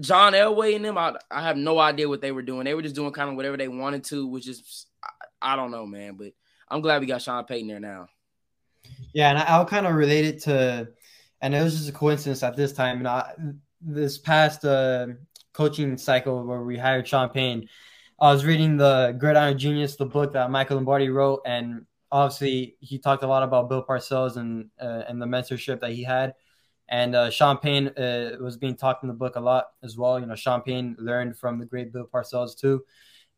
[0.00, 2.64] John Elway and them, I, I have no idea what they were doing.
[2.64, 5.70] They were just doing kind of whatever they wanted to, which is I, I don't
[5.70, 6.14] know, man.
[6.14, 6.32] But
[6.68, 8.08] I'm glad we got Sean Payton there now.
[9.12, 10.88] Yeah, and I'll kind of relate it to,
[11.40, 12.98] and it was just a coincidence at this time.
[12.98, 13.32] And I,
[13.80, 15.08] this past uh,
[15.52, 17.68] coaching cycle where we hired Sean Payton,
[18.20, 22.98] I was reading the Gridiron Genius, the book that Michael Lombardi wrote, and obviously he
[22.98, 26.34] talked a lot about Bill Parcells and uh, and the mentorship that he had.
[26.88, 30.18] And uh, Sean Payton uh, was being talked in the book a lot as well.
[30.18, 32.84] You know, Sean Payton learned from the great Bill Parcells too.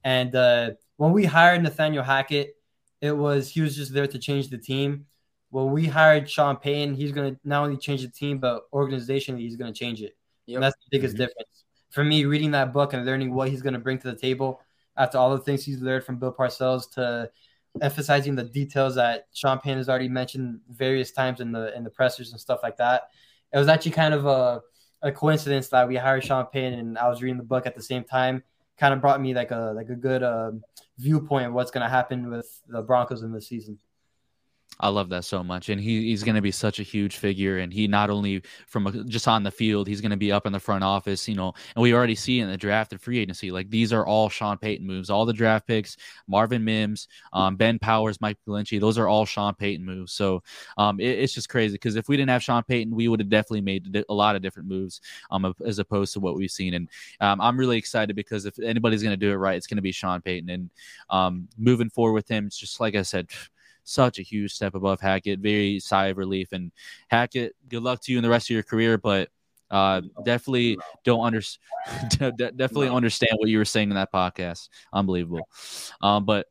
[0.04, 2.56] And uh, when we hired Nathaniel Hackett,
[3.00, 5.06] it was he was just there to change the team.
[5.50, 9.40] When we hired Sean Payton, he's going to not only change the team, but organizationally,
[9.40, 10.16] he's going to change it.
[10.46, 10.56] Yep.
[10.56, 11.24] And that's the biggest mm-hmm.
[11.24, 11.61] difference.
[11.92, 14.60] For me, reading that book and learning what he's going to bring to the table
[14.96, 17.30] after all the things he's learned from Bill Parcells to
[17.80, 21.90] emphasizing the details that Sean Payton has already mentioned various times in the in the
[21.90, 23.08] pressers and stuff like that.
[23.52, 24.62] It was actually kind of a,
[25.02, 27.82] a coincidence that we hired Sean Payton and I was reading the book at the
[27.82, 28.42] same time.
[28.78, 30.52] kind of brought me like a like a good uh,
[30.98, 33.78] viewpoint of what's going to happen with the Broncos in this season.
[34.82, 37.58] I love that so much, and he, he's going to be such a huge figure.
[37.58, 40.44] And he not only from a, just on the field, he's going to be up
[40.44, 41.54] in the front office, you know.
[41.76, 44.58] And we already see in the draft and free agency, like these are all Sean
[44.58, 45.08] Payton moves.
[45.08, 49.54] All the draft picks, Marvin Mims, um, Ben Powers, Mike McGlinchey, those are all Sean
[49.54, 50.12] Payton moves.
[50.12, 50.42] So
[50.76, 53.28] um, it, it's just crazy because if we didn't have Sean Payton, we would have
[53.28, 56.74] definitely made a lot of different moves um, as opposed to what we've seen.
[56.74, 56.88] And
[57.20, 59.82] um, I'm really excited because if anybody's going to do it right, it's going to
[59.82, 60.50] be Sean Payton.
[60.50, 60.70] And
[61.08, 63.28] um, moving forward with him, it's just like I said
[63.84, 65.40] such a huge step above Hackett.
[65.40, 66.52] Very sigh of relief.
[66.52, 66.72] And
[67.08, 69.28] Hackett, good luck to you in the rest of your career, but
[69.70, 71.62] uh, definitely don't understand.
[72.36, 74.68] definitely understand what you were saying in that podcast.
[74.92, 75.48] Unbelievable.
[76.02, 76.46] Um, but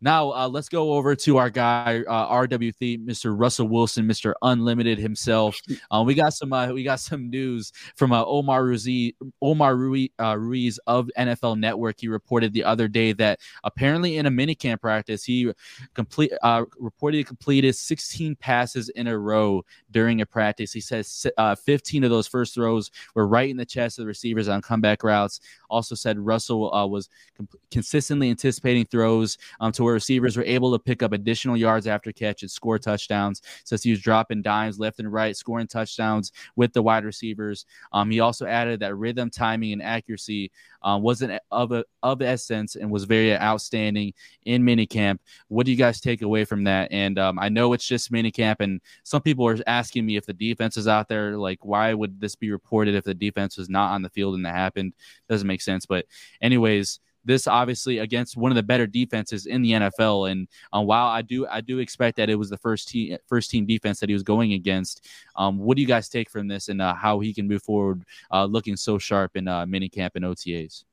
[0.00, 3.34] now uh, let's go over to our guy uh, RWT, Mr.
[3.38, 4.34] Russell Wilson, Mr.
[4.42, 5.58] Unlimited himself.
[5.90, 10.10] Uh, we got some uh, we got some news from uh, Omar Ruiz, Omar Ruiz,
[10.20, 11.96] uh, Ruiz of NFL Network.
[11.98, 15.50] He reported the other day that apparently in a minicamp practice he
[15.94, 20.72] complete reportedly completed 16 passes in a row during a practice.
[20.72, 21.26] He says
[21.64, 25.02] 15 of those first throws were right in the chest of the receivers on comeback
[25.02, 25.40] routes.
[25.70, 30.80] Also said Russell was comp- consistently anticipating throws um, to where receivers were able to
[30.80, 33.40] pick up additional yards after catch and score touchdowns.
[33.64, 37.66] Since he was dropping dimes left and right, scoring touchdowns with the wide receivers.
[37.92, 40.50] Um, he also added that rhythm, timing, and accuracy
[40.82, 44.12] um, wasn't of a, of essence and was very outstanding
[44.44, 45.18] in minicamp.
[45.46, 46.90] What do you guys take away from that?
[46.90, 50.32] And um, I know it's just minicamp, and some people are asking me if the
[50.32, 51.38] defense is out there.
[51.38, 54.44] Like, why would this be reported if the defense was not on the field and
[54.46, 54.94] that happened?
[55.28, 55.86] Doesn't make sense.
[55.86, 56.06] But
[56.42, 60.30] anyways, this obviously against one of the better defenses in the NFL.
[60.30, 63.50] And uh, while I do I do expect that it was the first team first
[63.50, 66.68] team defense that he was going against, um, what do you guys take from this
[66.68, 70.24] and uh, how he can move forward, uh, looking so sharp in uh, minicamp and
[70.24, 70.84] OTAs?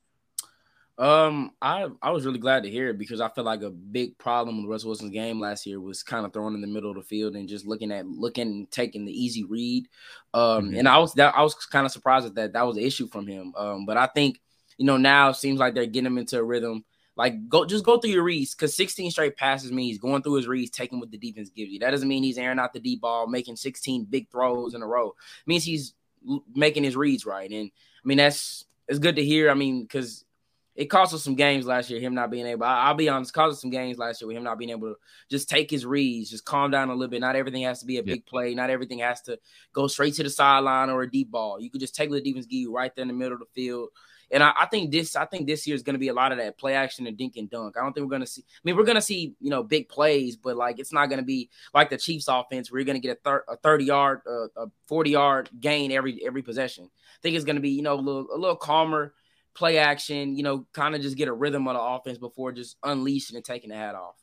[0.96, 4.16] Um, I I was really glad to hear it because I feel like a big
[4.20, 6.98] problem with Russell Wilson's game last year was kind of throwing in the middle of
[6.98, 9.88] the field and just looking at looking and taking the easy read.
[10.36, 10.76] Um, mm-hmm.
[10.76, 13.08] and I was that I was kind of surprised that, that that was an issue
[13.08, 13.54] from him.
[13.58, 14.40] Um, but I think
[14.78, 16.86] you know, now it seems like they're getting him into a rhythm.
[17.16, 20.48] Like go just go through your reads because 16 straight passes means going through his
[20.48, 21.80] reads, taking what the defense gives you.
[21.80, 24.88] That doesn't mean he's airing out the deep ball, making 16 big throws in a
[24.88, 25.10] row.
[25.10, 25.94] It means he's
[26.56, 27.50] making his reads right.
[27.52, 29.52] And I mean that's it's good to hear.
[29.52, 30.26] I mean, because
[30.76, 32.66] it cost us some games last year, him not being able.
[32.66, 34.94] I, will be honest, cost us some games last year with him not being able
[34.94, 34.96] to
[35.30, 37.22] just take his reads, just calm down a little bit.
[37.22, 38.56] Not everything has to be a big play.
[38.56, 39.38] Not everything has to
[39.72, 41.60] go straight to the sideline or a deep ball.
[41.60, 43.40] You could just take what the defense give you right there in the middle of
[43.40, 43.90] the field.
[44.34, 46.32] And I, I, think this, I think this year is going to be a lot
[46.32, 47.78] of that play action and dink and dunk.
[47.78, 48.42] I don't think we're going to see.
[48.42, 51.20] I mean, we're going to see, you know, big plays, but like it's not going
[51.20, 53.86] to be like the Chiefs' offense where you're going to get a, thir- a thirty
[53.86, 56.86] yard, uh, a forty yard gain every every possession.
[56.86, 59.14] I think it's going to be, you know, a little, a little calmer
[59.54, 60.36] play action.
[60.36, 63.46] You know, kind of just get a rhythm of the offense before just unleashing and
[63.46, 64.16] taking the hat off.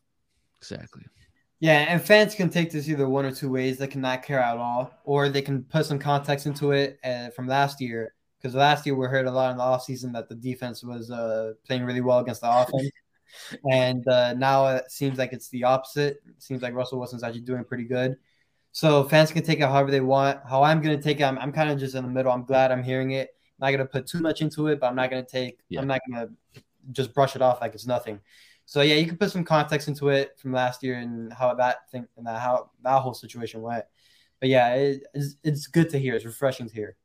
[0.60, 1.04] Exactly.
[1.60, 3.78] Yeah, and fans can take this either one or two ways.
[3.78, 7.30] They can not care at all, or they can put some context into it uh,
[7.30, 10.34] from last year because last year we heard a lot in the offseason that the
[10.34, 12.90] defense was uh, playing really well against the offense.
[13.70, 16.22] and uh, now it seems like it's the opposite.
[16.26, 18.16] It seems like Russell Wilson's actually doing pretty good.
[18.72, 20.40] So fans can take it however they want.
[20.48, 22.32] How I'm going to take it, I'm, I'm kind of just in the middle.
[22.32, 23.30] I'm glad I'm hearing it.
[23.60, 25.58] I'm not going to put too much into it, but I'm not going to take,
[25.68, 25.80] yeah.
[25.80, 28.20] I'm not going to just brush it off like it's nothing.
[28.64, 31.90] So yeah, you can put some context into it from last year and how that
[31.90, 33.84] thing and that, how that whole situation went.
[34.38, 36.14] But yeah, it, it's, it's good to hear.
[36.14, 36.96] It's refreshing to hear.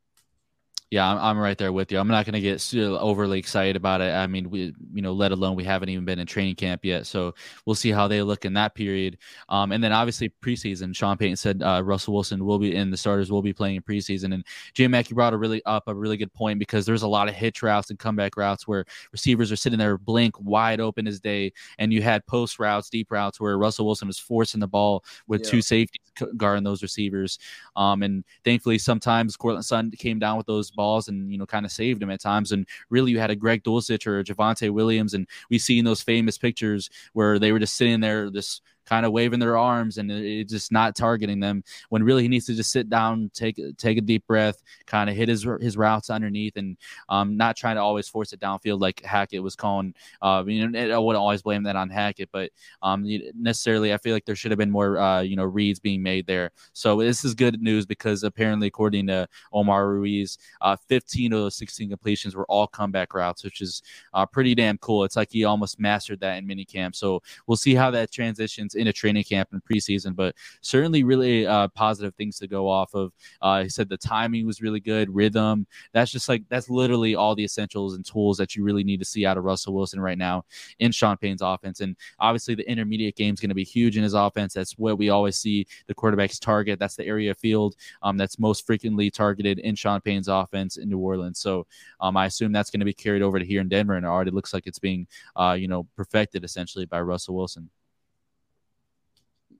[0.91, 1.97] Yeah, I'm, I'm right there with you.
[1.97, 4.13] I'm not going to get overly excited about it.
[4.13, 7.07] I mean, we, you know, let alone we haven't even been in training camp yet.
[7.07, 7.33] So
[7.65, 9.17] we'll see how they look in that period.
[9.49, 12.97] Um, and then obviously preseason, Sean Payton said uh, Russell Wilson will be in the
[12.97, 14.33] starters will be playing in preseason.
[14.33, 17.07] And J Mac, you brought a really up a really good point because there's a
[17.07, 21.07] lot of hitch routes and comeback routes where receivers are sitting there blink wide open
[21.07, 24.67] as day, and you had post routes, deep routes where Russell Wilson was forcing the
[24.67, 25.49] ball with yeah.
[25.49, 26.01] two safeties
[26.37, 27.39] guarding those receivers.
[27.75, 31.65] Um, and thankfully, sometimes Courtland Sutton came down with those balls and you know kind
[31.65, 32.51] of saved him at times.
[32.51, 36.01] And really, you had a Greg Dulcich or Javonte Williams, and we see in those
[36.01, 40.11] famous pictures where they were just sitting there, this kind of waving their arms and
[40.11, 43.97] it, just not targeting them when really he needs to just sit down, take take
[43.97, 46.77] a deep breath, kind of hit his his routes underneath, and
[47.09, 49.93] um, not trying to always force it downfield like Hackett was calling.
[50.21, 54.13] Uh, you know, I wouldn't always blame that on Hackett, but um, necessarily I feel
[54.13, 56.51] like there should have been more uh, you know reads being made there.
[56.73, 61.55] So this is good news because apparently, according to Omar Ruiz, uh, 15 of those
[61.55, 63.81] 16 completions were all comeback routes, which is
[64.13, 65.03] uh, pretty damn cool.
[65.03, 66.95] It's like he almost mastered that in minicamp.
[66.95, 71.47] So we'll see how that transitions in a training camp and preseason, but certainly really
[71.47, 73.13] uh, positive things to go off of.
[73.41, 75.67] Uh, he said the timing was really good, rhythm.
[75.93, 79.05] That's just like that's literally all the essentials and tools that you really need to
[79.05, 80.45] see out of Russell Wilson right now
[80.79, 81.81] in Sean Payton's offense.
[81.81, 84.53] And obviously, the intermediate game is going to be huge in his offense.
[84.53, 86.79] That's what we always see the quarterback's target.
[86.79, 90.89] That's the area of field um, that's most frequently targeted in Sean Payton's offense in
[90.89, 91.39] New Orleans.
[91.39, 91.67] So
[91.99, 94.09] um, I assume that's going to be carried over to here in Denver, and it
[94.09, 97.69] already looks like it's being, uh, you know, perfected essentially by Russell Wilson.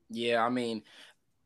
[0.09, 0.83] Yeah, I mean,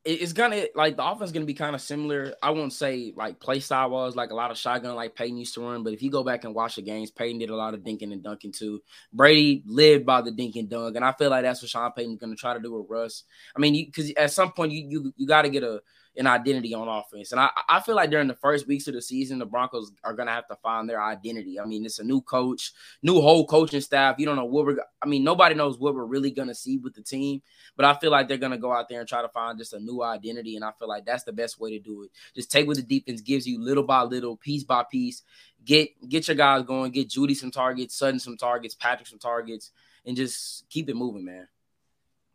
[0.06, 2.34] it's gonna like the offense gonna be kind of similar.
[2.42, 5.54] I won't say like play style was like a lot of shotgun like Peyton used
[5.56, 7.74] to run, but if you go back and watch the games, Peyton did a lot
[7.74, 8.82] of dinking and dunking too.
[9.14, 12.20] Brady lived by the dink and dunk, and I feel like that's what Sean Payton's
[12.20, 13.24] gonna try to do with Russ.
[13.56, 15.82] I mean, because at some point you you you got to get a
[16.18, 17.32] an identity on offense.
[17.32, 20.14] And I, I feel like during the first weeks of the season, the Broncos are
[20.14, 21.60] gonna have to find their identity.
[21.60, 24.16] I mean, it's a new coach, new whole coaching staff.
[24.18, 26.96] You don't know what we're I mean, nobody knows what we're really gonna see with
[26.96, 27.42] the team,
[27.76, 29.80] but I feel like they're gonna go out there and try to find just a
[29.80, 30.56] new identity.
[30.56, 32.12] And I feel like that's the best way to do it.
[32.36, 35.24] Just take what the defense gives you little by little, piece by piece.
[35.64, 39.72] Get get your guys going, get Jeudy some targets, Sutton some targets, Patrick some targets,
[40.06, 41.48] and just keep it moving, man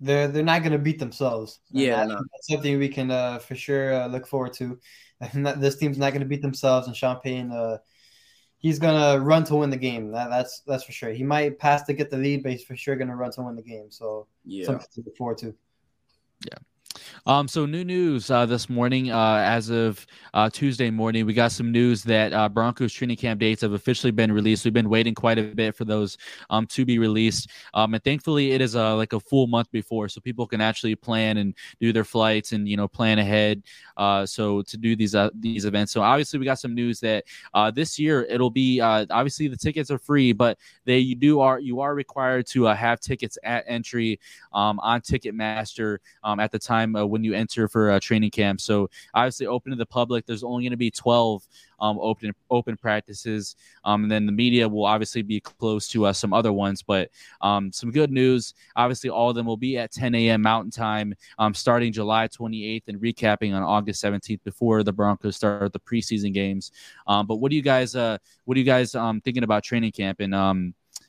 [0.01, 1.61] they're they're not going to beat themselves.
[1.71, 2.15] Yeah, that, no.
[2.15, 4.79] that's something we can uh, for sure uh, look forward to.
[5.35, 7.79] this team's not going to beat themselves, and Sean Payton, uh,
[8.59, 10.11] he's going to run to win the game.
[10.13, 11.11] That, that's that's for sure.
[11.11, 13.43] He might pass to get the lead, but he's for sure going to run to
[13.43, 13.91] win the game.
[13.91, 15.55] So yeah, something to look forward to.
[16.47, 16.59] Yeah.
[17.27, 21.53] Um, so new news uh, this morning, uh, as of uh, Tuesday morning, we got
[21.53, 24.65] some news that uh, Broncos training camp dates have officially been released.
[24.65, 26.19] We've been waiting quite a bit for those
[26.51, 30.09] um, to be released, um, and thankfully it is uh, like a full month before,
[30.09, 33.63] so people can actually plan and do their flights and you know plan ahead.
[33.97, 37.25] Uh, so to do these these events, so obviously we got some news that
[37.75, 41.81] this year it'll be obviously the tickets are free, but they you do are you
[41.81, 44.21] are required to have tickets at entry
[44.53, 48.61] um, on Ticketmaster um, at the time when you enter for a training camp.
[48.61, 50.27] So obviously open to the public.
[50.27, 51.47] There's only going to be 12
[51.81, 56.13] um, open open practices, um, and then the media will obviously be close to uh,
[56.13, 56.83] some other ones.
[56.83, 58.55] But um, some good news.
[58.77, 60.43] Obviously, all of them will be at 10 a.m.
[60.43, 65.73] Mountain Time, um, starting July 28th and recapping on August 17th before the Broncos start
[65.73, 66.73] the preseason games.
[67.07, 69.93] Um, but what do you guys uh, what are you guys um, thinking about training
[69.93, 70.35] camp and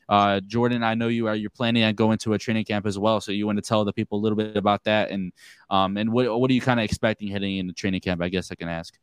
[0.07, 2.99] uh, Jordan, I know you are you're planning on going to a training camp as
[2.99, 5.31] well, so you want to tell the people a little bit about that and
[5.69, 8.21] um and what what are you kind of expecting heading into training camp?
[8.21, 8.97] I guess I can ask.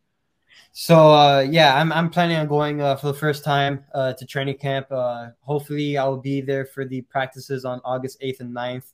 [0.71, 4.27] So uh, yeah, I'm I'm planning on going uh, for the first time uh, to
[4.27, 4.87] training camp.
[4.91, 8.93] Uh, hopefully, I will be there for the practices on August 8th and 9th.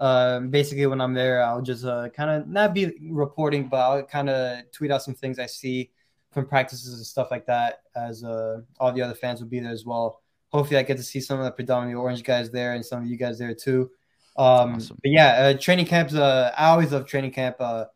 [0.00, 4.02] Uh, basically, when I'm there, I'll just uh, kind of not be reporting, but I'll
[4.02, 5.90] kind of tweet out some things I see
[6.32, 7.82] from practices and stuff like that.
[7.94, 10.23] As uh, all the other fans will be there as well
[10.54, 13.08] hopefully I get to see some of the predominantly orange guys there and some of
[13.08, 13.90] you guys there too.
[14.36, 14.98] Um, awesome.
[15.02, 16.14] But yeah, uh, training camps.
[16.14, 17.56] Uh, I always love training camp.
[17.58, 17.86] Uh,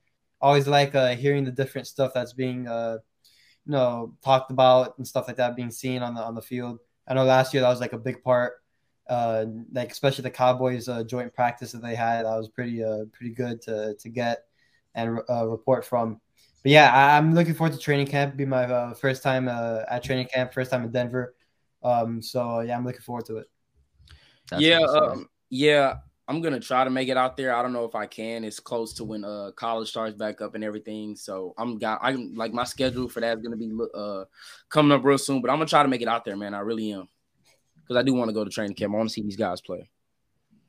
[0.40, 2.99] always like uh, hearing the different stuff that's being, uh,
[3.64, 6.81] you know, talked about and stuff like that being seen on the on the field.
[7.07, 8.55] I know last year that was like a big part.
[9.09, 13.05] Uh, like especially the Cowboys uh, joint practice that they had, that was pretty uh,
[13.12, 14.47] pretty good to to get
[14.97, 16.21] and uh, report from.
[16.64, 18.31] But yeah, I, am looking forward to training camp.
[18.31, 21.35] It'll be my uh, first time uh, at training camp, first time in Denver.
[21.83, 23.47] Um, so yeah, I'm looking forward to it.
[24.51, 25.97] That's yeah, um, yeah.
[26.29, 27.55] I'm gonna try to make it out there.
[27.55, 28.45] I don't know if I can.
[28.45, 31.17] It's close to when uh college starts back up and everything.
[31.17, 34.25] So I'm got I'm like my schedule for that is gonna be uh
[34.69, 35.41] coming up real soon.
[35.41, 36.53] But I'm gonna try to make it out there, man.
[36.53, 37.09] I really am
[37.77, 38.93] because I do want to go to training camp.
[38.93, 39.88] I want to see these guys play.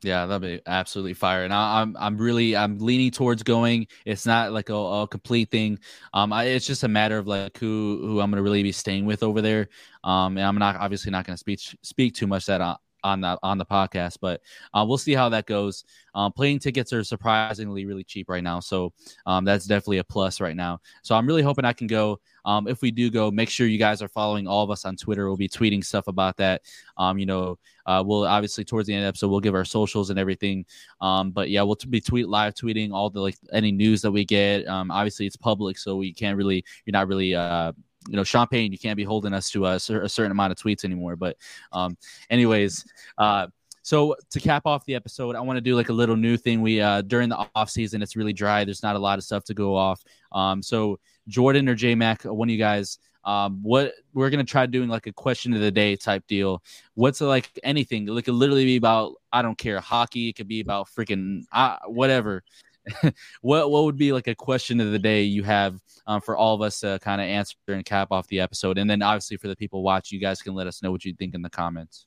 [0.02, 1.44] Yeah, that'd be absolutely fire.
[1.44, 3.86] And I, am I'm, I'm really I'm leaning towards going.
[4.06, 5.78] It's not like a, a complete thing.
[6.14, 9.04] Um, I, it's just a matter of like who who I'm gonna really be staying
[9.04, 9.68] with over there.
[10.02, 12.62] Um, and I'm not obviously not gonna speak speak too much that
[13.02, 14.40] on the on the podcast, but
[14.74, 15.84] uh, we'll see how that goes.
[16.14, 18.92] Um, plane tickets are surprisingly really cheap right now, so
[19.26, 20.80] um, that's definitely a plus right now.
[21.02, 22.20] So I'm really hoping I can go.
[22.44, 24.96] Um, if we do go, make sure you guys are following all of us on
[24.96, 25.26] Twitter.
[25.26, 26.62] We'll be tweeting stuff about that.
[26.96, 29.64] Um, you know, uh, we'll obviously towards the end of the episode we'll give our
[29.64, 30.64] socials and everything.
[31.00, 34.24] Um, but yeah, we'll be tweet live tweeting all the like any news that we
[34.24, 34.66] get.
[34.68, 37.72] Um, obviously it's public, so we can't really you're not really uh
[38.10, 40.58] you know, Sean Payton, you can't be holding us to a, a certain amount of
[40.58, 41.16] tweets anymore.
[41.16, 41.36] But,
[41.72, 41.96] um,
[42.28, 42.84] anyways,
[43.18, 43.46] uh,
[43.82, 46.60] so to cap off the episode, I want to do like a little new thing.
[46.60, 48.64] We uh during the off season, it's really dry.
[48.64, 50.02] There's not a lot of stuff to go off.
[50.32, 54.66] Um, so Jordan or J Mac, one of you guys, um, what we're gonna try
[54.66, 56.62] doing like a question of the day type deal.
[56.94, 58.08] What's like anything?
[58.08, 60.28] It could literally be about I don't care hockey.
[60.28, 62.44] It could be about freaking uh, whatever.
[63.40, 66.54] what what would be like a question of the day you have um, for all
[66.54, 69.48] of us to kind of answer and cap off the episode, and then obviously for
[69.48, 72.06] the people watching, you guys can let us know what you think in the comments.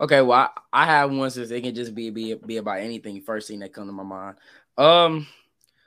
[0.00, 3.20] Okay, well, I, I have one since it can just be be be about anything.
[3.22, 4.36] First thing that come to my mind.
[4.76, 5.26] Um,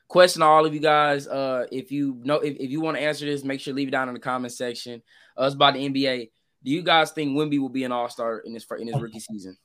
[0.07, 1.27] question to all of you guys.
[1.27, 3.91] Uh, if you know if, if you want to answer this, make sure leave it
[3.91, 5.01] down in the comment section.
[5.37, 6.29] Uh, it's about the NBA.
[6.63, 9.19] Do you guys think Wemby will be an All Star in this in his rookie
[9.19, 9.57] season?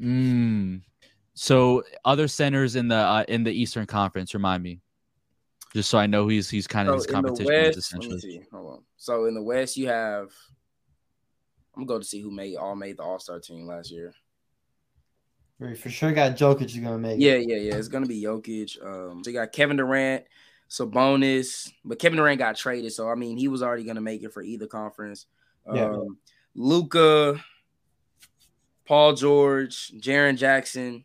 [0.00, 0.82] Mm.
[1.38, 4.80] So other centers in the uh, in the Eastern Conference, remind me,
[5.74, 7.46] just so I know he's he's kind of So his in the competition.
[7.52, 8.14] West, essentially.
[8.14, 8.42] let me see.
[8.50, 8.82] Hold on.
[8.96, 10.30] So in the West, you have.
[11.74, 14.14] I'm gonna go to see who made all made the All Star team last year.
[15.58, 16.74] We for sure got Jokic.
[16.74, 17.18] You're gonna make.
[17.18, 17.20] it.
[17.20, 17.74] Yeah, yeah, yeah.
[17.76, 18.82] It's gonna be Jokic.
[18.82, 20.24] Um, so you got Kevin Durant,
[20.70, 24.32] Sabonis, but Kevin Durant got traded, so I mean he was already gonna make it
[24.32, 25.26] for either conference.
[25.66, 25.98] Um, Yeah.
[26.54, 27.38] Luka,
[28.86, 31.04] Paul George, Jaren Jackson,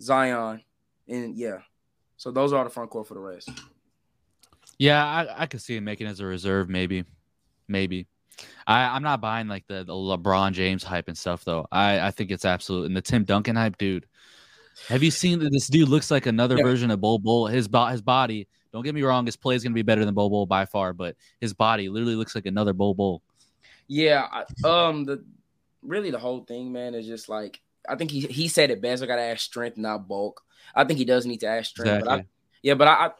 [0.00, 0.62] Zion,
[1.08, 1.58] and yeah.
[2.16, 3.50] So those are the front court for the rest.
[4.78, 7.04] Yeah, I, I could see him making it as a reserve, maybe,
[7.68, 8.06] maybe.
[8.66, 11.66] I, I'm not buying like the, the LeBron James hype and stuff though.
[11.72, 14.06] I, I think it's absolute and the Tim Duncan hype, dude.
[14.88, 16.64] Have you seen that this dude looks like another Yeah.
[16.64, 17.46] version of Bol Bol?
[17.46, 18.46] His bo- his body.
[18.72, 20.92] Don't get me wrong, his play is gonna be better than Bol Bol by far,
[20.92, 23.22] but his body literally looks like another Bol Bol.
[23.88, 25.24] Yeah, I, um, the
[25.82, 29.02] really the whole thing, man, is just like I think he he said it best.
[29.02, 30.42] I gotta add strength, not bulk.
[30.74, 32.26] I think he does need to add strength, but I,
[32.62, 33.10] yeah, but I, I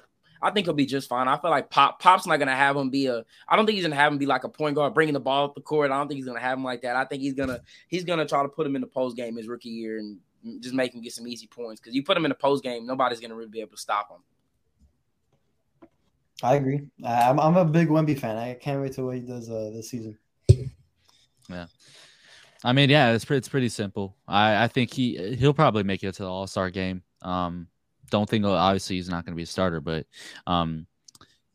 [0.43, 1.29] I think he'll be just fine.
[1.29, 3.25] I feel like Pop Pop's not gonna have him be a.
[3.49, 5.47] I don't think he's gonna have him be like a point guard bringing the ball
[5.47, 5.91] up the court.
[5.91, 6.97] I don't think he's gonna have him like that.
[6.97, 9.49] I think he's gonna he's gonna try to put him in the post game his
[9.49, 10.19] rookie year and
[10.61, 12.87] just make him get some easy points because you put him in the post game,
[12.87, 14.19] nobody's gonna really be able to stop him.
[16.43, 16.83] I agree.
[17.05, 18.37] I'm I'm a big Wemby fan.
[18.37, 20.19] I can't wait till what he does uh, this season.
[22.67, 24.17] I mean, yeah, it's pretty, it's pretty simple.
[24.27, 27.03] I, I think he he'll probably make it to the All Star game.
[27.23, 27.69] Um,
[28.11, 30.05] don't think obviously he's not going to be a starter, but
[30.49, 30.89] um,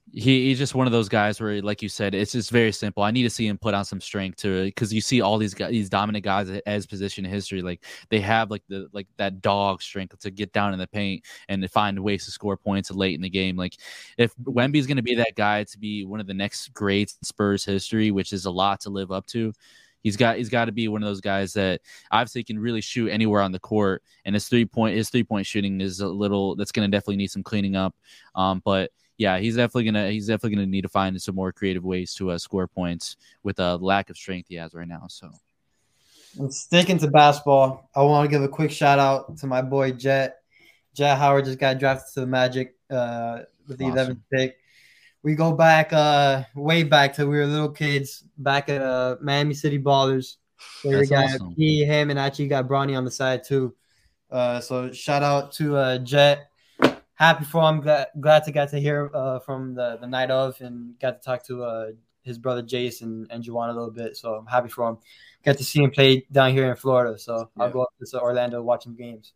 [0.09, 3.03] he, he's just one of those guys where, like you said, it's just very simple.
[3.03, 5.53] I need to see him put on some strength to because you see all these
[5.53, 9.41] guys, these dominant guys his position in history, like they have like the like that
[9.41, 12.89] dog strength to get down in the paint and to find ways to score points
[12.89, 13.57] late in the game.
[13.57, 13.76] Like
[14.18, 17.66] if Wemby's going to be that guy to be one of the next greats Spurs
[17.66, 19.51] history, which is a lot to live up to.
[20.02, 21.82] He's got he's got to be one of those guys that
[22.12, 25.45] obviously can really shoot anywhere on the court, and his three point his three point
[25.45, 27.95] shooting is a little that's going to definitely need some cleaning up.
[28.36, 31.84] Um, but yeah, he's definitely gonna he's definitely gonna need to find some more creative
[31.84, 35.06] ways to uh, score points with a lack of strength he has right now.
[35.10, 35.30] So
[36.39, 39.91] And sticking to basketball, I want to give a quick shout out to my boy
[39.91, 40.38] Jett.
[40.95, 44.16] Jett Howard just got drafted to the Magic uh, with the Awesome.
[44.16, 44.58] 11th pick.
[45.24, 49.53] We go back uh, way back to we were little kids back at uh, Miami
[49.53, 50.38] City Ballers.
[50.84, 51.53] Where we got awesome.
[51.55, 53.76] he, him, and actually got Bronny on the side too.
[54.30, 56.49] Uh, so shout out to uh, Jett.
[57.13, 57.82] Happy for him.
[57.82, 61.26] Glad, glad to get to hear uh, from the, the night of and got to
[61.26, 61.88] talk to uh,
[62.24, 64.17] his brother Jason and and Juwan a little bit.
[64.17, 64.97] So I'm happy for him.
[65.43, 67.17] Got to see him play down here in Florida.
[67.17, 69.34] So I'll go up to Orlando watching games.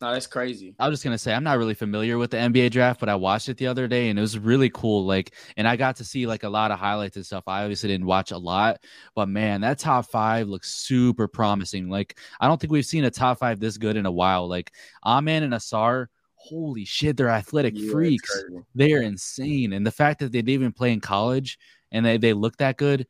[0.00, 0.74] No, that's crazy.
[0.78, 3.14] I was just gonna say I'm not really familiar with the NBA draft, but I
[3.14, 5.04] watched it the other day and it was really cool.
[5.04, 7.44] Like, and I got to see like a lot of highlights and stuff.
[7.46, 8.82] I obviously didn't watch a lot,
[9.14, 11.90] but man, that top five looks super promising.
[11.90, 14.48] Like, I don't think we've seen a top five this good in a while.
[14.48, 14.72] Like,
[15.04, 18.42] Amen and Ausar, holy shit, they're athletic Yeah, freaks.
[18.74, 21.58] They are insane, and the fact that they didn't even play in college
[21.92, 23.06] and they they look that good.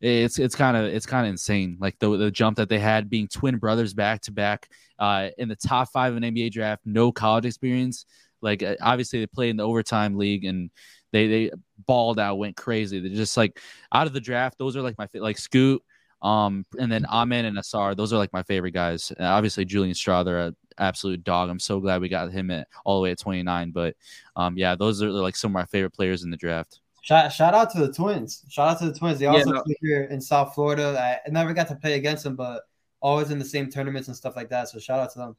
[0.00, 3.10] It's it's kind of it's kind of insane, like the the jump that they had,
[3.10, 4.68] being twin brothers back to back,
[4.98, 8.06] uh, in the top five of an NBA draft, no college experience.
[8.40, 10.70] Like uh, obviously they played in the overtime league and
[11.12, 11.50] they they
[11.86, 13.00] balled out, went crazy.
[13.00, 13.60] They're just like
[13.92, 14.58] out of the draft.
[14.58, 15.82] Those are like my like Scoot,
[16.22, 17.96] um, and then Amen and Ausar.
[17.96, 19.12] Those are like my favorite guys.
[19.18, 21.50] Uh, obviously Julian Strawther, an absolute dog.
[21.50, 23.70] I'm so glad we got him at all the way at 29.
[23.70, 23.96] But
[24.36, 26.80] um, yeah, those are like some of my favorite players in the draft.
[27.08, 28.44] Shout, shout out to the Twins.
[28.50, 29.18] Shout out to the Twins.
[29.18, 29.62] They Yeah, also no.
[29.62, 31.18] play here in South Florida.
[31.26, 32.64] I, never got to play against them, but
[33.00, 34.68] always in the same tournaments and stuff like that.
[34.68, 35.36] So shout out to them.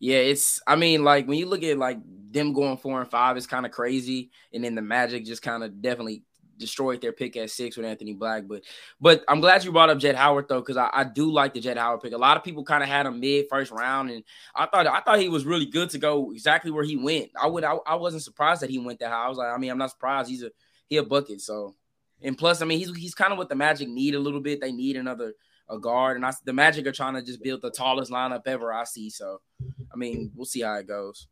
[0.00, 0.60] Yeah, it's.
[0.66, 1.98] I mean, like when you look at like
[2.32, 4.32] them going four and five, it's kind of crazy.
[4.52, 6.24] And then the Magic just kind of definitely
[6.58, 8.48] destroyed their pick at six with Anthony Black.
[8.48, 8.62] But
[9.00, 11.60] but I'm glad you brought up Jett Howard though, because I, I do like the
[11.60, 12.14] Jett Howard pick.
[12.14, 14.24] A lot of people kind of had him mid first round, and
[14.56, 17.30] I thought I thought he was really good to go exactly where he went.
[17.40, 19.26] I would I, I wasn't surprised that he went that high.
[19.26, 20.28] I was like, I mean, I'm not surprised.
[20.28, 20.50] He's a
[20.90, 21.40] he a bucket.
[21.40, 21.74] So
[22.20, 24.60] and plus, I mean, he's he's kind of what the Magic need a little bit.
[24.60, 25.32] They need another
[25.70, 28.72] a guard, and I the Magic are trying to just build the tallest lineup ever
[28.72, 29.08] I see.
[29.08, 29.40] So.
[29.92, 31.26] I mean, we'll see how it goes.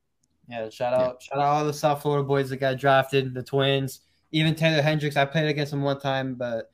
[0.48, 4.00] Yeah, shout out, shout out all the South Florida boys that got drafted, the Twins,
[4.32, 5.16] even Taylor Hendricks.
[5.16, 6.70] I played against him one time, but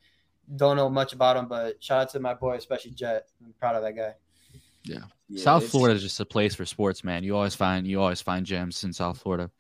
[0.57, 1.49] don't know much about him.
[1.49, 3.27] But shout out to my boy, especially Jett.
[3.45, 4.15] I'm proud of that guy.
[4.85, 5.03] Yeah,
[5.37, 7.25] South Florida is just a place for sports, man.
[7.25, 9.51] You always find you always find gems in South Florida.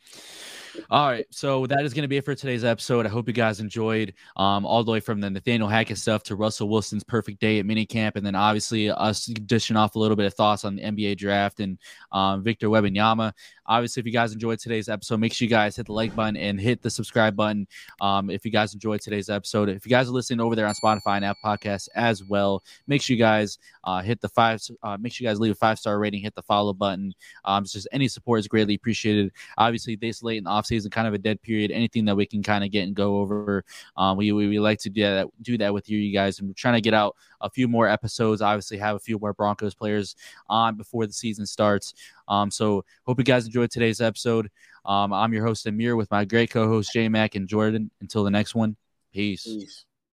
[0.90, 3.06] All right, so that is going to be it for today's episode.
[3.06, 6.36] I hope you guys enjoyed um, all the way from the Nathaniel Hackett stuff to
[6.36, 10.26] Russell Wilson's perfect day at minicamp, and then obviously us dishing off a little bit
[10.26, 11.78] of thoughts on the NBA draft and
[12.12, 13.32] um, Victor Wembanyama.
[13.66, 16.36] Obviously, if you guys enjoyed today's episode, make sure you guys hit the like button
[16.36, 17.66] and hit the subscribe button.
[18.00, 20.74] Um, if you guys enjoyed today's episode, if you guys are listening over there on
[20.74, 24.60] Spotify and App Podcasts as well, make sure you guys uh, hit the five.
[24.82, 27.12] Uh, make sure you guys leave five star rating, hit the follow button.
[27.44, 29.32] Um, it's just any support is greatly appreciated.
[29.58, 31.70] Obviously, this late in the offseason, kind of a dead period.
[31.70, 33.64] Anything that we can kind of get and go over,
[33.96, 36.48] um, we, we we like to do that do that with you, you guys, and
[36.48, 38.42] we're trying to get out a few more episodes.
[38.42, 40.16] Obviously, have a few more Broncos players
[40.48, 41.94] on before the season starts.
[42.28, 44.50] Um, so hope you guys enjoyed today's episode.
[44.84, 47.90] Um, I'm your host Amir with my great co-host J Mac and Jordan.
[48.00, 48.76] Until the next one,
[49.12, 49.44] peace.
[49.44, 49.84] Peace.